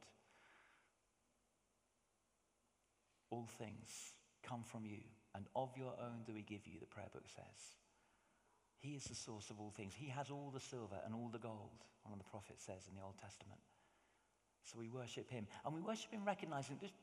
All 3.32 3.48
things 3.58 4.14
come 4.44 4.64
from 4.64 4.86
you, 4.86 5.02
and 5.36 5.46
of 5.56 5.70
your 5.78 5.94
own 6.00 6.24
do 6.26 6.34
we 6.34 6.42
give 6.42 6.68
you, 6.68 6.80
the 6.80 6.86
prayer 6.86 7.10
book 7.12 7.26
says. 7.28 7.78
He 8.80 8.96
is 8.96 9.04
the 9.06 9.16
source 9.16 9.50
of 9.50 9.60
all 9.60 9.72
things. 9.72 9.94
He 9.96 10.10
has 10.10 10.30
all 10.30 10.52
the 10.54 10.60
silver 10.60 10.96
and 11.06 11.14
all 11.14 11.30
the 11.32 11.40
gold, 11.40 11.84
one 12.04 12.14
of 12.14 12.20
the 12.20 12.30
prophets 12.30 12.66
says 12.66 12.88
in 12.90 12.96
the 12.96 13.04
Old 13.04 13.18
Testament. 13.18 13.60
So 14.64 14.78
we 14.78 14.88
worship 14.88 15.30
him. 15.30 15.48
And 15.66 15.74
we 15.74 15.82
worship 15.82 16.12
him 16.12 16.26
recognizing, 16.26 16.78
just 16.80 16.94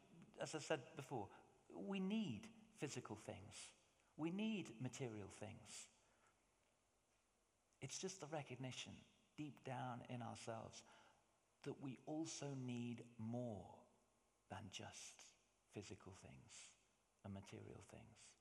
as 0.40 0.54
I 0.54 0.58
said 0.58 0.80
before, 0.96 1.28
we 1.74 1.98
need 1.98 2.42
physical 2.78 3.16
things, 3.26 3.70
we 4.16 4.30
need 4.30 4.70
material 4.80 5.28
things. 5.40 5.88
It's 7.80 7.98
just 7.98 8.20
the 8.20 8.26
recognition 8.32 8.92
deep 9.36 9.64
down 9.64 10.00
in 10.08 10.22
ourselves 10.22 10.82
that 11.64 11.74
we 11.82 11.98
also 12.06 12.46
need 12.64 13.02
more 13.18 13.66
than 14.50 14.60
just 14.70 15.24
physical 15.74 16.12
things 16.22 16.70
and 17.24 17.34
material 17.34 17.82
things. 17.90 18.35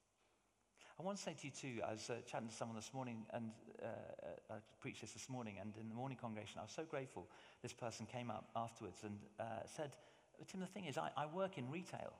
I 0.98 1.04
want 1.04 1.18
to 1.18 1.24
say 1.24 1.34
to 1.34 1.46
you 1.48 1.52
too, 1.52 1.82
I 1.86 1.92
was 1.92 2.10
uh, 2.10 2.16
chatting 2.26 2.48
to 2.48 2.56
someone 2.56 2.78
this 2.78 2.94
morning 2.94 3.26
and 3.34 3.52
uh, 3.84 3.88
uh, 3.88 4.54
I 4.54 4.58
preached 4.80 5.02
this 5.02 5.12
this 5.12 5.30
morning 5.30 5.56
and 5.60 5.74
in 5.80 5.90
the 5.90 5.96
morning 5.96 6.18
congregation, 6.20 6.60
I 6.60 6.64
was 6.64 6.72
so 6.72 6.84
grateful 6.84 7.28
this 7.62 7.74
person 7.74 8.06
came 8.06 8.32
up 8.32 8.50
afterwards 8.56 9.00
and 9.04 9.18
uh, 9.40 9.44
said, 9.76 9.92
Tim, 10.48 10.62
the 10.62 10.68
thing 10.68 10.86
is, 10.86 10.98
I, 10.98 11.10
I 11.18 11.26
work 11.26 11.58
in 11.58 11.70
retail 11.70 12.14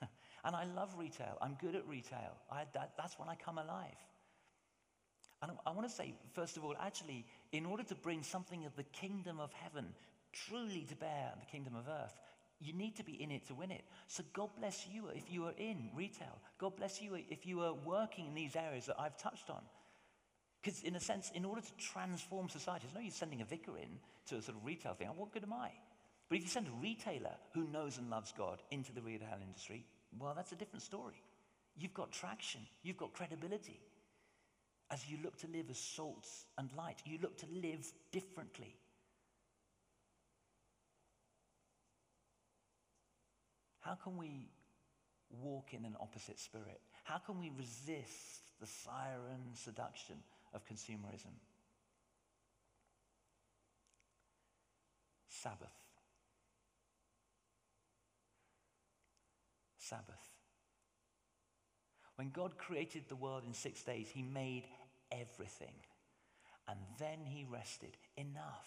and 0.44 0.56
I 0.56 0.64
love 0.64 0.94
retail. 0.98 1.36
I'm 1.42 1.58
good 1.60 1.74
at 1.74 1.86
retail. 1.86 2.36
I, 2.50 2.64
that, 2.72 2.92
that's 2.96 3.18
when 3.18 3.28
I 3.28 3.34
come 3.34 3.58
alive. 3.58 4.00
And 5.42 5.52
I 5.66 5.70
want 5.72 5.86
to 5.86 5.94
say, 5.94 6.14
first 6.32 6.56
of 6.56 6.64
all, 6.64 6.74
actually, 6.80 7.26
in 7.52 7.66
order 7.66 7.82
to 7.82 7.94
bring 7.94 8.22
something 8.22 8.64
of 8.64 8.74
the 8.76 8.84
kingdom 8.84 9.38
of 9.40 9.52
heaven 9.52 9.86
truly 10.32 10.86
to 10.88 10.96
bear 10.96 11.30
in 11.34 11.40
the 11.40 11.46
kingdom 11.46 11.74
of 11.76 11.86
earth, 11.86 12.14
you 12.60 12.72
need 12.72 12.96
to 12.96 13.04
be 13.04 13.22
in 13.22 13.30
it 13.30 13.46
to 13.48 13.54
win 13.54 13.70
it. 13.70 13.84
So 14.08 14.22
God 14.32 14.50
bless 14.58 14.86
you 14.90 15.08
if 15.14 15.30
you 15.30 15.44
are 15.44 15.54
in 15.58 15.90
retail. 15.94 16.38
God 16.58 16.76
bless 16.76 17.02
you 17.02 17.18
if 17.28 17.46
you 17.46 17.60
are 17.62 17.74
working 17.74 18.26
in 18.26 18.34
these 18.34 18.56
areas 18.56 18.86
that 18.86 18.96
I've 18.98 19.16
touched 19.18 19.50
on. 19.50 19.62
Because 20.62 20.82
in 20.82 20.96
a 20.96 21.00
sense, 21.00 21.30
in 21.34 21.44
order 21.44 21.60
to 21.60 21.76
transform 21.76 22.48
society, 22.48 22.86
it's 22.86 22.94
no 22.94 23.00
use 23.00 23.14
sending 23.14 23.40
a 23.40 23.44
vicar 23.44 23.76
in 23.76 23.98
to 24.28 24.36
a 24.36 24.42
sort 24.42 24.56
of 24.56 24.64
retail 24.64 24.94
thing. 24.94 25.08
What 25.14 25.32
good 25.32 25.44
am 25.44 25.52
I? 25.52 25.70
But 26.28 26.38
if 26.38 26.42
you 26.42 26.48
send 26.48 26.66
a 26.66 26.82
retailer 26.82 27.34
who 27.54 27.68
knows 27.68 27.98
and 27.98 28.10
loves 28.10 28.32
God 28.36 28.60
into 28.70 28.92
the 28.92 29.02
retail 29.02 29.38
industry, 29.40 29.84
well, 30.18 30.32
that's 30.34 30.52
a 30.52 30.56
different 30.56 30.82
story. 30.82 31.22
You've 31.78 31.94
got 31.94 32.10
traction. 32.10 32.62
You've 32.82 32.96
got 32.96 33.12
credibility. 33.12 33.80
As 34.90 35.08
you 35.08 35.18
look 35.22 35.36
to 35.38 35.46
live 35.48 35.66
as 35.70 35.78
salt 35.78 36.26
and 36.58 36.70
light, 36.76 37.02
you 37.04 37.18
look 37.22 37.36
to 37.38 37.46
live 37.62 37.86
differently. 38.12 38.74
Can 44.02 44.16
we 44.16 44.48
walk 45.30 45.72
in 45.72 45.84
an 45.84 45.96
opposite 46.00 46.38
spirit? 46.38 46.80
How 47.04 47.18
can 47.18 47.38
we 47.38 47.50
resist 47.56 48.42
the 48.60 48.66
siren 48.66 49.54
seduction 49.54 50.16
of 50.54 50.64
consumerism? 50.66 51.34
Sabbath. 55.28 55.68
Sabbath. 59.78 60.32
When 62.16 62.30
God 62.30 62.56
created 62.56 63.04
the 63.08 63.16
world 63.16 63.42
in 63.46 63.52
six 63.52 63.82
days, 63.82 64.08
He 64.08 64.22
made 64.22 64.64
everything. 65.12 65.74
And 66.68 66.78
then 66.98 67.18
He 67.24 67.44
rested. 67.48 67.96
Enough. 68.16 68.66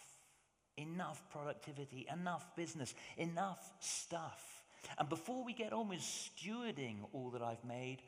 Enough 0.77 1.21
productivity, 1.29 2.07
enough 2.11 2.55
business, 2.55 2.93
enough 3.17 3.73
stuff. 3.79 4.59
And 4.97 5.09
before 5.09 5.43
we 5.43 5.53
get 5.53 5.73
on 5.73 5.89
with 5.89 5.99
stewarding 5.99 6.97
all 7.13 7.29
that 7.31 7.41
I've 7.41 7.63
made, 7.63 8.01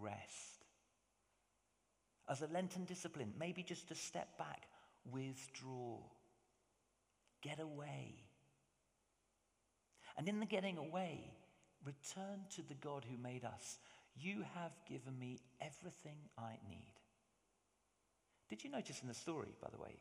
rest. 0.00 0.64
As 2.28 2.42
a 2.42 2.48
Lenten 2.48 2.84
discipline, 2.84 3.32
maybe 3.38 3.62
just 3.62 3.88
to 3.88 3.94
step 3.94 4.36
back, 4.38 4.62
withdraw, 5.10 5.98
get 7.42 7.60
away. 7.60 8.14
And 10.16 10.28
in 10.28 10.40
the 10.40 10.46
getting 10.46 10.78
away, 10.78 11.32
return 11.84 12.40
to 12.56 12.62
the 12.62 12.74
God 12.74 13.04
who 13.08 13.22
made 13.22 13.44
us. 13.44 13.78
You 14.18 14.44
have 14.54 14.72
given 14.88 15.18
me 15.18 15.40
everything 15.60 16.16
I 16.38 16.52
need. 16.68 16.94
Did 18.48 18.64
you 18.64 18.70
notice 18.70 19.02
in 19.02 19.08
the 19.08 19.14
story, 19.14 19.54
by 19.60 19.68
the 19.70 19.80
way, 19.80 19.96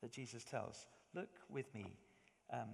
that 0.00 0.12
Jesus 0.12 0.44
tells? 0.44 0.86
Look 1.14 1.28
with 1.48 1.72
me. 1.74 1.98
Um, 2.52 2.70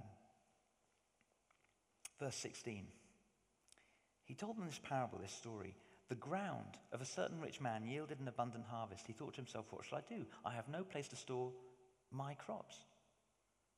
Verse 2.18 2.36
16. 2.36 2.86
He 4.24 4.34
told 4.34 4.56
them 4.56 4.66
this 4.66 4.80
parable, 4.82 5.18
this 5.18 5.32
story. 5.32 5.76
The 6.08 6.14
ground 6.14 6.78
of 6.92 7.00
a 7.00 7.04
certain 7.04 7.40
rich 7.40 7.60
man 7.60 7.84
yielded 7.84 8.20
an 8.20 8.28
abundant 8.28 8.64
harvest. 8.68 9.06
He 9.06 9.12
thought 9.12 9.34
to 9.34 9.40
himself, 9.40 9.66
What 9.70 9.84
shall 9.84 9.98
I 9.98 10.14
do? 10.14 10.24
I 10.44 10.52
have 10.52 10.68
no 10.68 10.82
place 10.84 11.08
to 11.08 11.16
store 11.16 11.52
my 12.10 12.34
crops. 12.34 12.76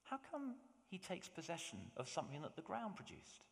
How 0.04 0.18
come 0.30 0.54
he 0.90 0.98
takes 0.98 1.28
possession 1.28 1.78
of 1.96 2.08
something 2.08 2.42
that 2.42 2.56
the 2.56 2.62
ground 2.62 2.96
produced? 2.96 3.44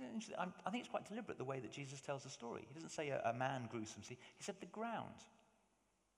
I 0.00 0.70
think 0.70 0.84
it's 0.84 0.88
quite 0.88 1.08
deliberate 1.08 1.38
the 1.38 1.44
way 1.44 1.58
that 1.60 1.72
Jesus 1.72 2.00
tells 2.00 2.22
the 2.22 2.30
story. 2.30 2.64
He 2.68 2.74
doesn't 2.74 2.92
say 2.92 3.08
a, 3.08 3.20
a 3.24 3.34
man 3.34 3.68
grew 3.70 3.84
some 3.84 4.02
seed, 4.02 4.18
he 4.36 4.44
said 4.44 4.54
the 4.60 4.66
ground. 4.66 5.14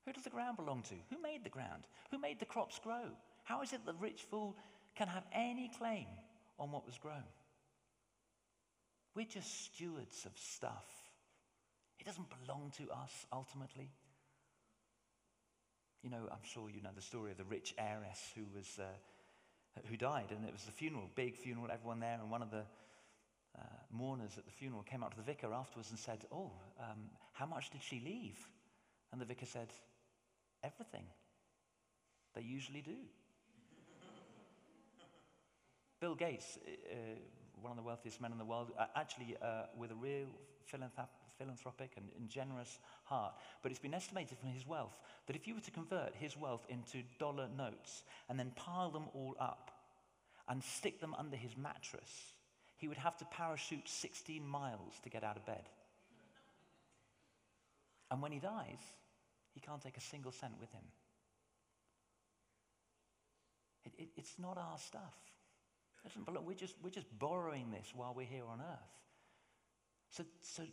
Who 0.05 0.13
does 0.13 0.23
the 0.23 0.29
ground 0.29 0.57
belong 0.57 0.83
to? 0.83 0.95
Who 1.09 1.21
made 1.21 1.43
the 1.43 1.49
ground? 1.49 1.87
Who 2.11 2.19
made 2.19 2.39
the 2.39 2.45
crops 2.45 2.79
grow? 2.83 3.09
How 3.43 3.61
is 3.61 3.73
it 3.73 3.85
the 3.85 3.93
rich 3.93 4.25
fool 4.29 4.55
can 4.95 5.07
have 5.07 5.23
any 5.33 5.71
claim 5.77 6.05
on 6.61 6.71
what 6.71 6.85
was 6.85 6.97
grown. 6.99 7.23
We're 9.15 9.25
just 9.25 9.65
stewards 9.65 10.25
of 10.25 10.31
stuff. 10.37 10.85
It 11.99 12.05
doesn't 12.05 12.27
belong 12.45 12.71
to 12.77 12.83
us 12.93 13.25
ultimately. 13.33 13.89
You 16.03 16.11
know, 16.11 16.29
I'm 16.31 16.43
sure 16.43 16.69
you 16.69 16.81
know 16.81 16.91
the 16.95 17.01
story 17.01 17.31
of 17.31 17.37
the 17.37 17.43
rich 17.43 17.73
heiress 17.77 18.31
who 18.35 18.43
was 18.55 18.79
uh, 18.79 18.83
who 19.89 19.97
died, 19.97 20.31
and 20.31 20.45
it 20.45 20.53
was 20.53 20.63
the 20.63 20.71
funeral, 20.71 21.09
big 21.15 21.35
funeral, 21.35 21.69
everyone 21.71 21.99
there, 21.99 22.17
and 22.21 22.31
one 22.31 22.41
of 22.41 22.51
the 22.51 22.63
uh, 23.57 23.61
mourners 23.91 24.37
at 24.37 24.45
the 24.45 24.51
funeral 24.51 24.83
came 24.83 25.03
up 25.03 25.11
to 25.11 25.17
the 25.17 25.23
vicar 25.23 25.53
afterwards 25.53 25.89
and 25.89 25.99
said, 25.99 26.25
"Oh, 26.31 26.51
um, 26.79 27.09
how 27.33 27.45
much 27.45 27.69
did 27.69 27.83
she 27.83 28.01
leave?" 28.03 28.37
And 29.11 29.19
the 29.19 29.25
vicar 29.25 29.45
said, 29.45 29.67
"Everything." 30.63 31.05
They 32.33 32.41
usually 32.41 32.81
do. 32.81 32.95
Bill 36.01 36.15
Gates, 36.15 36.57
uh, 36.67 36.95
one 37.61 37.69
of 37.69 37.77
the 37.77 37.83
wealthiest 37.83 38.19
men 38.19 38.31
in 38.31 38.39
the 38.39 38.45
world, 38.45 38.71
uh, 38.77 38.87
actually 38.95 39.37
uh, 39.39 39.65
with 39.77 39.91
a 39.91 39.95
real 39.95 40.25
philanthropic 40.65 41.91
and, 41.95 42.07
and 42.17 42.27
generous 42.27 42.79
heart. 43.03 43.35
But 43.61 43.71
it's 43.71 43.79
been 43.79 43.93
estimated 43.93 44.39
from 44.39 44.49
his 44.49 44.65
wealth 44.65 44.97
that 45.27 45.35
if 45.35 45.47
you 45.47 45.53
were 45.53 45.61
to 45.61 45.71
convert 45.71 46.15
his 46.15 46.35
wealth 46.35 46.65
into 46.69 47.03
dollar 47.19 47.47
notes 47.55 48.03
and 48.29 48.39
then 48.39 48.51
pile 48.55 48.89
them 48.89 49.05
all 49.13 49.35
up 49.39 49.69
and 50.49 50.63
stick 50.63 50.99
them 50.99 51.13
under 51.19 51.37
his 51.37 51.55
mattress, 51.55 52.33
he 52.77 52.87
would 52.87 52.97
have 52.97 53.15
to 53.17 53.25
parachute 53.25 53.87
16 53.87 54.45
miles 54.45 54.99
to 55.03 55.09
get 55.09 55.23
out 55.23 55.37
of 55.37 55.45
bed. 55.45 55.69
And 58.09 58.23
when 58.23 58.31
he 58.31 58.39
dies, 58.39 58.81
he 59.53 59.59
can't 59.59 59.81
take 59.81 59.97
a 59.97 60.01
single 60.01 60.31
cent 60.31 60.53
with 60.59 60.71
him. 60.71 60.83
It, 63.85 63.93
it, 63.99 64.09
it's 64.17 64.33
not 64.39 64.57
our 64.57 64.79
stuff. 64.79 65.30
We're 66.43 66.53
just, 66.53 66.75
we're 66.83 66.89
just 66.89 67.07
borrowing 67.19 67.71
this 67.71 67.91
while 67.95 68.13
we're 68.15 68.25
here 68.25 68.45
on 68.49 68.59
earth. 68.59 69.01
So, 70.09 70.23
so 70.41 70.63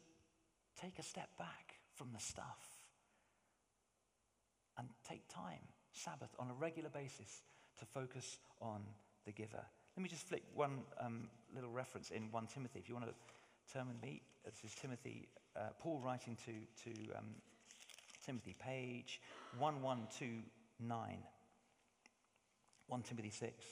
take 0.80 0.98
a 0.98 1.02
step 1.02 1.28
back 1.38 1.74
from 1.94 2.08
the 2.12 2.18
stuff 2.18 2.78
and 4.78 4.88
take 5.08 5.28
time, 5.28 5.60
Sabbath, 5.92 6.30
on 6.38 6.50
a 6.50 6.54
regular 6.54 6.88
basis 6.88 7.42
to 7.78 7.84
focus 7.84 8.38
on 8.60 8.82
the 9.26 9.32
giver. 9.32 9.64
Let 9.96 10.02
me 10.02 10.08
just 10.08 10.28
flick 10.28 10.44
one 10.54 10.80
um, 11.00 11.28
little 11.54 11.70
reference 11.70 12.10
in 12.10 12.30
1 12.30 12.46
Timothy. 12.46 12.78
If 12.78 12.88
you 12.88 12.94
want 12.94 13.06
to 13.06 13.14
turn 13.72 13.88
with 13.88 14.00
me, 14.02 14.22
this 14.44 14.64
is 14.64 14.74
Timothy, 14.74 15.28
uh, 15.56 15.70
Paul 15.78 16.00
writing 16.04 16.36
to, 16.46 16.52
to 16.84 16.90
um, 17.16 17.26
Timothy, 18.24 18.54
page 18.58 19.20
1129. 19.58 21.18
1 22.86 23.02
Timothy 23.02 23.30
6. 23.30 23.64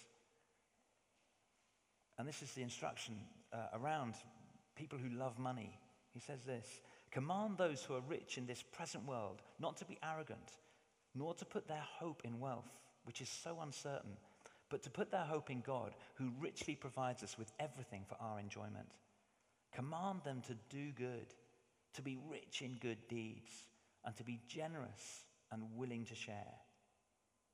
And 2.19 2.27
this 2.27 2.43
is 2.43 2.53
the 2.53 2.62
instruction 2.62 3.14
uh, 3.53 3.67
around 3.75 4.14
people 4.75 4.99
who 4.99 5.17
love 5.17 5.39
money. 5.39 5.79
He 6.12 6.21
says 6.21 6.45
this 6.45 6.81
Command 7.11 7.57
those 7.59 7.83
who 7.83 7.95
are 7.95 8.03
rich 8.09 8.39
in 8.39 8.47
this 8.47 8.62
present 8.62 9.07
world 9.07 9.43
not 9.59 9.77
to 9.79 9.85
be 9.85 9.99
arrogant, 10.03 10.53
nor 11.14 11.35
to 11.35 11.45
put 11.45 11.69
their 11.69 11.85
hope 11.99 12.23
in 12.25 12.41
wealth, 12.41 12.71
which 13.05 13.21
is 13.21 13.29
so 13.29 13.61
uncertain, 13.61 14.17
but 14.69 14.83
to 14.83 14.91
put 14.91 15.11
their 15.11 15.25
hope 15.25 15.51
in 15.51 15.61
God, 15.61 15.95
who 16.14 16.33
richly 16.41 16.75
provides 16.75 17.23
us 17.23 17.39
with 17.39 17.53
everything 17.61 18.05
for 18.09 18.17
our 18.21 18.41
enjoyment. 18.41 18.89
Command 19.75 20.21
them 20.25 20.43
to 20.47 20.55
do 20.75 20.91
good, 20.93 21.35
to 21.95 22.03
be 22.03 22.19
rich 22.31 22.62
in 22.62 22.79
good 22.81 22.99
deeds, 23.09 23.51
and 24.05 24.17
to 24.17 24.25
be 24.25 24.41
generous 24.49 25.25
and 25.53 25.62
willing 25.77 26.05
to 26.07 26.14
share. 26.14 26.55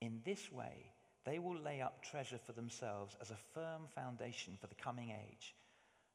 In 0.01 0.21
this 0.25 0.51
way, 0.51 0.92
they 1.25 1.39
will 1.39 1.57
lay 1.57 1.81
up 1.81 2.03
treasure 2.03 2.39
for 2.45 2.51
themselves 2.51 3.15
as 3.21 3.31
a 3.31 3.37
firm 3.53 3.83
foundation 3.95 4.57
for 4.59 4.67
the 4.67 4.75
coming 4.75 5.11
age, 5.11 5.55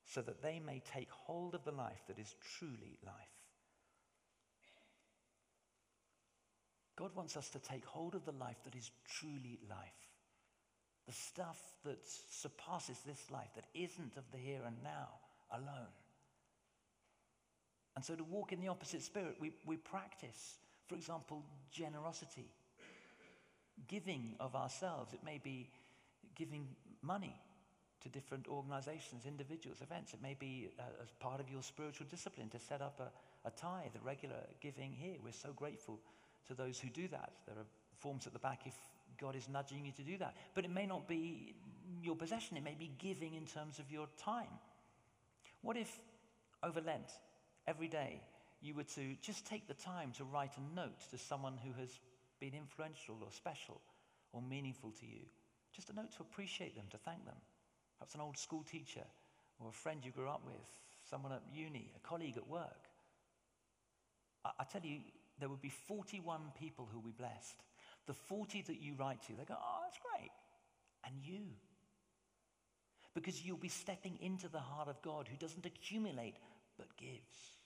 so 0.04 0.20
that 0.22 0.42
they 0.42 0.60
may 0.64 0.82
take 0.94 1.10
hold 1.10 1.54
of 1.54 1.64
the 1.64 1.72
life 1.72 2.02
that 2.08 2.18
is 2.18 2.34
truly 2.58 2.98
life. 3.04 3.14
God 6.96 7.14
wants 7.14 7.36
us 7.36 7.48
to 7.50 7.58
take 7.58 7.84
hold 7.84 8.14
of 8.14 8.24
the 8.24 8.32
life 8.32 8.56
that 8.64 8.74
is 8.74 8.90
truly 9.06 9.58
life. 9.70 9.78
The 11.06 11.12
stuff 11.12 11.58
that 11.84 12.00
surpasses 12.04 12.98
this 13.06 13.30
life, 13.30 13.50
that 13.54 13.66
isn't 13.72 14.16
of 14.16 14.24
the 14.32 14.38
here 14.38 14.62
and 14.66 14.76
now 14.82 15.08
alone. 15.52 15.94
And 17.94 18.04
so 18.04 18.14
to 18.14 18.24
walk 18.24 18.52
in 18.52 18.60
the 18.60 18.68
opposite 18.68 19.02
spirit, 19.02 19.36
we, 19.40 19.52
we 19.64 19.76
practice, 19.76 20.58
for 20.86 20.96
example, 20.96 21.44
generosity 21.70 22.50
giving 23.86 24.34
of 24.40 24.54
ourselves. 24.54 25.12
It 25.12 25.20
may 25.24 25.40
be 25.42 25.70
giving 26.34 26.66
money 27.02 27.34
to 28.02 28.08
different 28.08 28.46
organizations, 28.48 29.26
individuals, 29.26 29.80
events. 29.80 30.14
It 30.14 30.22
may 30.22 30.36
be 30.38 30.70
uh, 30.78 30.82
as 31.02 31.10
part 31.18 31.40
of 31.40 31.50
your 31.50 31.62
spiritual 31.62 32.06
discipline 32.10 32.48
to 32.50 32.58
set 32.58 32.80
up 32.80 33.00
a, 33.00 33.48
a 33.48 33.50
tithe, 33.50 33.94
a 34.00 34.04
regular 34.04 34.36
giving 34.60 34.92
here. 34.92 35.16
We're 35.22 35.32
so 35.32 35.52
grateful 35.52 35.98
to 36.46 36.54
those 36.54 36.78
who 36.78 36.88
do 36.88 37.08
that. 37.08 37.32
There 37.46 37.56
are 37.56 37.66
forms 37.98 38.26
at 38.26 38.32
the 38.32 38.38
back 38.38 38.62
if 38.66 38.74
God 39.20 39.34
is 39.34 39.48
nudging 39.48 39.84
you 39.84 39.92
to 39.92 40.02
do 40.02 40.16
that. 40.18 40.36
But 40.54 40.64
it 40.64 40.70
may 40.70 40.86
not 40.86 41.08
be 41.08 41.54
your 42.02 42.14
possession, 42.14 42.56
it 42.56 42.64
may 42.64 42.76
be 42.78 42.92
giving 42.98 43.34
in 43.34 43.46
terms 43.46 43.78
of 43.78 43.90
your 43.90 44.06
time. 44.18 44.46
What 45.62 45.76
if 45.76 45.98
over 46.62 46.80
Lent, 46.80 47.10
every 47.66 47.88
day, 47.88 48.20
you 48.60 48.74
were 48.74 48.84
to 48.84 49.14
just 49.22 49.46
take 49.46 49.66
the 49.68 49.74
time 49.74 50.12
to 50.18 50.24
write 50.24 50.52
a 50.56 50.74
note 50.74 51.00
to 51.10 51.18
someone 51.18 51.58
who 51.62 51.70
has 51.80 51.90
been 52.40 52.54
influential 52.54 53.16
or 53.22 53.32
special 53.32 53.80
or 54.32 54.42
meaningful 54.42 54.90
to 55.00 55.06
you. 55.06 55.24
Just 55.72 55.90
a 55.90 55.94
note 55.94 56.12
to 56.16 56.22
appreciate 56.22 56.74
them, 56.74 56.86
to 56.90 56.98
thank 56.98 57.24
them. 57.24 57.36
Perhaps 57.98 58.14
an 58.14 58.20
old 58.20 58.36
school 58.36 58.62
teacher 58.62 59.04
or 59.60 59.68
a 59.68 59.72
friend 59.72 60.00
you 60.04 60.12
grew 60.12 60.28
up 60.28 60.42
with, 60.44 60.56
someone 61.10 61.32
at 61.32 61.42
uni, 61.52 61.90
a 61.96 62.08
colleague 62.08 62.36
at 62.36 62.48
work. 62.48 62.88
I, 64.44 64.50
I 64.60 64.64
tell 64.64 64.82
you, 64.82 64.98
there 65.40 65.48
would 65.48 65.60
be 65.62 65.72
41 65.86 66.40
people 66.58 66.88
who 66.90 66.98
will 66.98 67.06
be 67.06 67.16
blessed. 67.16 67.62
The 68.06 68.14
40 68.14 68.62
that 68.62 68.80
you 68.80 68.94
write 68.98 69.22
to, 69.26 69.32
they 69.36 69.44
go, 69.44 69.56
oh, 69.58 69.80
that's 69.84 69.98
great. 70.14 70.30
And 71.04 71.14
you. 71.22 71.40
Because 73.14 73.44
you'll 73.44 73.56
be 73.56 73.68
stepping 73.68 74.18
into 74.20 74.48
the 74.48 74.60
heart 74.60 74.88
of 74.88 75.00
God 75.02 75.28
who 75.28 75.36
doesn't 75.36 75.66
accumulate 75.66 76.36
but 76.76 76.96
gives. 76.96 77.57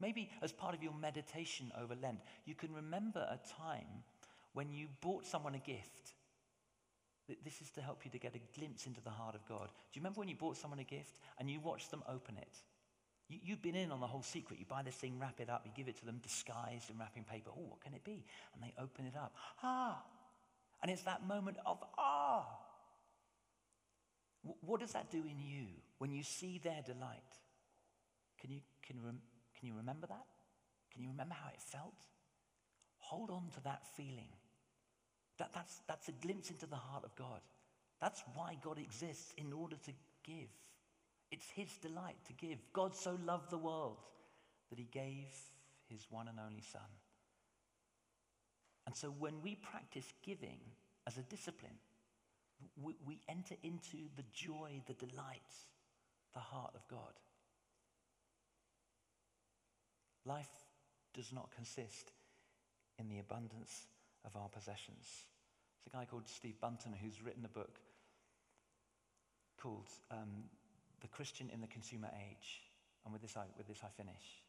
Maybe 0.00 0.30
as 0.42 0.52
part 0.52 0.74
of 0.74 0.82
your 0.82 0.94
meditation 0.94 1.72
over 1.80 1.94
Lent, 2.00 2.20
you 2.44 2.54
can 2.54 2.72
remember 2.72 3.20
a 3.20 3.38
time 3.60 4.04
when 4.52 4.70
you 4.72 4.86
bought 5.00 5.26
someone 5.26 5.54
a 5.54 5.58
gift. 5.58 6.14
This 7.44 7.60
is 7.60 7.70
to 7.72 7.82
help 7.82 8.04
you 8.04 8.10
to 8.12 8.18
get 8.18 8.34
a 8.34 8.58
glimpse 8.58 8.86
into 8.86 9.00
the 9.02 9.10
heart 9.10 9.34
of 9.34 9.46
God. 9.46 9.68
Do 9.68 9.98
you 9.98 10.00
remember 10.00 10.20
when 10.20 10.28
you 10.28 10.36
bought 10.36 10.56
someone 10.56 10.78
a 10.78 10.84
gift 10.84 11.18
and 11.38 11.50
you 11.50 11.60
watched 11.60 11.90
them 11.90 12.02
open 12.08 12.36
it? 12.38 12.62
You, 13.28 13.54
have 13.54 13.60
been 13.60 13.74
in 13.74 13.92
on 13.92 14.00
the 14.00 14.06
whole 14.06 14.22
secret. 14.22 14.58
You 14.58 14.64
buy 14.64 14.82
this 14.82 14.94
thing, 14.94 15.18
wrap 15.20 15.38
it 15.38 15.50
up, 15.50 15.62
you 15.66 15.70
give 15.76 15.88
it 15.88 15.98
to 15.98 16.06
them 16.06 16.18
disguised 16.22 16.88
in 16.88 16.98
wrapping 16.98 17.24
paper. 17.24 17.50
Oh, 17.54 17.66
what 17.68 17.82
can 17.82 17.92
it 17.92 18.02
be? 18.02 18.24
And 18.54 18.62
they 18.62 18.72
open 18.80 19.04
it 19.04 19.14
up. 19.16 19.34
Ah! 19.62 20.02
And 20.80 20.90
it's 20.90 21.02
that 21.02 21.26
moment 21.26 21.58
of 21.66 21.82
ah! 21.98 22.46
what 24.60 24.80
does 24.80 24.92
that 24.92 25.10
do 25.10 25.18
in 25.18 25.38
you 25.38 25.66
when 25.98 26.10
you 26.10 26.22
see 26.22 26.58
their 26.58 26.80
delight? 26.86 27.20
Can 28.40 28.50
you, 28.50 28.60
can 28.86 28.96
can 29.58 29.68
you 29.68 29.74
remember 29.74 30.06
that? 30.06 30.26
Can 30.92 31.02
you 31.02 31.08
remember 31.10 31.34
how 31.34 31.48
it 31.48 31.60
felt? 31.60 31.94
Hold 32.98 33.30
on 33.30 33.50
to 33.54 33.60
that 33.64 33.86
feeling. 33.96 34.28
That, 35.38 35.50
that's, 35.54 35.80
that's 35.88 36.08
a 36.08 36.12
glimpse 36.12 36.50
into 36.50 36.66
the 36.66 36.76
heart 36.76 37.04
of 37.04 37.14
God. 37.16 37.40
That's 38.00 38.22
why 38.34 38.56
God 38.62 38.78
exists, 38.78 39.32
in 39.36 39.52
order 39.52 39.76
to 39.76 39.92
give. 40.24 40.50
It's 41.30 41.48
His 41.50 41.68
delight 41.78 42.16
to 42.26 42.32
give. 42.34 42.58
God 42.72 42.94
so 42.94 43.18
loved 43.24 43.50
the 43.50 43.58
world 43.58 43.98
that 44.70 44.78
He 44.78 44.88
gave 44.92 45.26
His 45.88 46.06
one 46.10 46.28
and 46.28 46.38
only 46.38 46.62
Son. 46.62 46.80
And 48.86 48.96
so 48.96 49.08
when 49.18 49.42
we 49.42 49.56
practice 49.56 50.12
giving 50.24 50.58
as 51.06 51.18
a 51.18 51.22
discipline, 51.22 51.78
we, 52.82 52.96
we 53.04 53.20
enter 53.28 53.54
into 53.62 53.98
the 54.16 54.24
joy, 54.32 54.80
the 54.86 54.94
delight, 54.94 55.52
the 56.34 56.40
heart 56.40 56.72
of 56.74 56.86
God. 56.88 57.12
Life 60.28 60.68
does 61.14 61.32
not 61.32 61.50
consist 61.56 62.12
in 62.98 63.08
the 63.08 63.18
abundance 63.18 63.86
of 64.26 64.36
our 64.36 64.48
possessions. 64.50 65.24
There's 65.80 65.94
a 65.94 65.96
guy 65.96 66.04
called 66.04 66.28
Steve 66.28 66.60
Bunton 66.60 66.92
who's 66.92 67.22
written 67.22 67.46
a 67.46 67.48
book 67.48 67.78
called 69.56 69.88
um, 70.10 70.44
The 71.00 71.08
Christian 71.08 71.48
in 71.50 71.62
the 71.62 71.66
Consumer 71.66 72.10
Age. 72.30 72.60
And 73.04 73.12
with 73.12 73.22
this, 73.22 73.38
I, 73.38 73.44
with 73.56 73.68
this, 73.68 73.80
I 73.82 73.88
finish. 73.96 74.44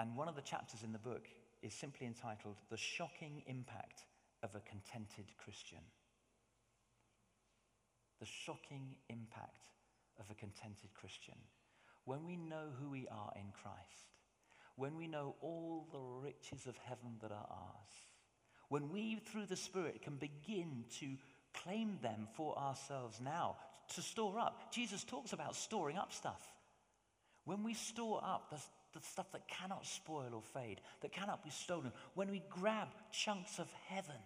And 0.00 0.16
one 0.16 0.28
of 0.28 0.34
the 0.34 0.42
chapters 0.42 0.82
in 0.82 0.92
the 0.92 0.98
book 0.98 1.28
is 1.62 1.72
simply 1.72 2.08
entitled 2.08 2.56
The 2.70 2.76
Shocking 2.76 3.44
Impact 3.46 4.02
of 4.42 4.50
a 4.56 4.60
Contented 4.68 5.26
Christian. 5.38 5.78
The 8.18 8.26
shocking 8.26 8.96
impact 9.08 9.68
of 10.18 10.26
a 10.30 10.34
contented 10.34 10.90
Christian 10.94 11.34
when 12.04 12.26
we 12.26 12.36
know 12.36 12.68
who 12.80 12.90
we 12.90 13.06
are 13.08 13.32
in 13.36 13.52
Christ, 13.62 14.12
when 14.76 14.96
we 14.96 15.06
know 15.06 15.36
all 15.40 15.86
the 15.92 15.98
riches 16.26 16.66
of 16.66 16.76
heaven 16.78 17.16
that 17.20 17.30
are 17.30 17.46
ours, 17.50 17.92
when 18.68 18.90
we, 18.90 19.16
through 19.16 19.46
the 19.46 19.56
Spirit, 19.56 20.02
can 20.02 20.16
begin 20.16 20.84
to 20.98 21.16
claim 21.62 21.98
them 22.02 22.26
for 22.34 22.58
ourselves 22.58 23.20
now, 23.20 23.56
to 23.94 24.00
store 24.00 24.38
up. 24.38 24.72
Jesus 24.72 25.04
talks 25.04 25.32
about 25.32 25.54
storing 25.54 25.98
up 25.98 26.12
stuff. 26.12 26.42
When 27.44 27.62
we 27.62 27.74
store 27.74 28.22
up 28.24 28.50
the, 28.50 28.98
the 28.98 29.04
stuff 29.04 29.30
that 29.32 29.48
cannot 29.48 29.84
spoil 29.84 30.30
or 30.32 30.42
fade, 30.42 30.80
that 31.02 31.12
cannot 31.12 31.44
be 31.44 31.50
stolen, 31.50 31.92
when 32.14 32.30
we 32.30 32.42
grab 32.48 32.88
chunks 33.10 33.58
of 33.58 33.70
heaven 33.88 34.16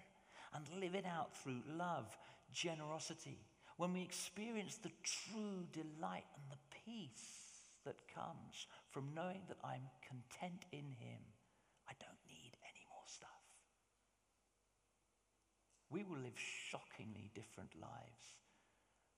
and 0.54 0.64
live 0.80 0.94
it 0.94 1.06
out 1.06 1.36
through 1.38 1.62
love, 1.76 2.06
generosity, 2.52 3.40
when 3.76 3.92
we 3.92 4.02
experience 4.02 4.76
the 4.76 4.92
true 5.02 5.64
delight 5.72 6.24
and 6.36 6.44
the 6.50 6.76
peace 6.84 7.45
that 7.86 7.96
comes 8.12 8.66
from 8.90 9.14
knowing 9.14 9.42
that 9.48 9.58
I'm 9.64 9.88
content 10.02 10.66
in 10.72 10.92
Him. 10.98 11.22
I 11.88 11.94
don't 11.98 12.20
need 12.28 12.52
any 12.62 12.84
more 12.90 13.06
stuff. 13.06 13.46
We 15.88 16.02
will 16.02 16.18
live 16.18 16.36
shockingly 16.36 17.30
different 17.34 17.70
lives 17.80 18.26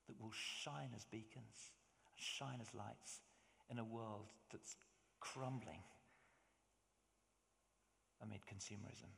that 0.07 0.21
will 0.21 0.33
shine 0.33 0.93
as 0.95 1.05
beacons, 1.05 1.73
shine 2.17 2.61
as 2.61 2.75
lights 2.75 3.21
in 3.71 3.79
a 3.79 3.85
world 3.85 4.33
that's 4.53 4.77
crumbling 5.21 5.83
amid 8.23 8.41
consumerism. 8.47 9.11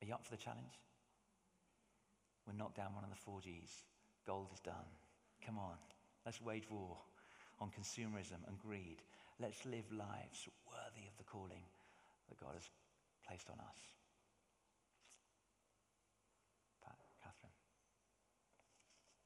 Are 0.00 0.06
you 0.06 0.14
up 0.14 0.24
for 0.24 0.30
the 0.30 0.42
challenge? 0.42 0.78
We're 2.46 2.54
knocked 2.54 2.76
down 2.76 2.94
one 2.94 3.04
of 3.04 3.10
the 3.10 3.16
four 3.16 3.40
G's. 3.40 3.84
Gold 4.26 4.48
is 4.52 4.60
done. 4.60 4.90
Come 5.44 5.58
on, 5.58 5.76
let's 6.30 6.40
wage 6.42 6.70
war 6.70 6.96
on 7.60 7.68
consumerism 7.70 8.38
and 8.46 8.56
greed. 8.62 9.02
Let's 9.40 9.66
live 9.66 9.90
lives 9.90 10.46
worthy 10.70 11.08
of 11.10 11.16
the 11.18 11.24
calling 11.24 11.66
that 12.28 12.38
God 12.38 12.54
has 12.54 12.70
placed 13.26 13.50
on 13.50 13.58
us. 13.58 13.99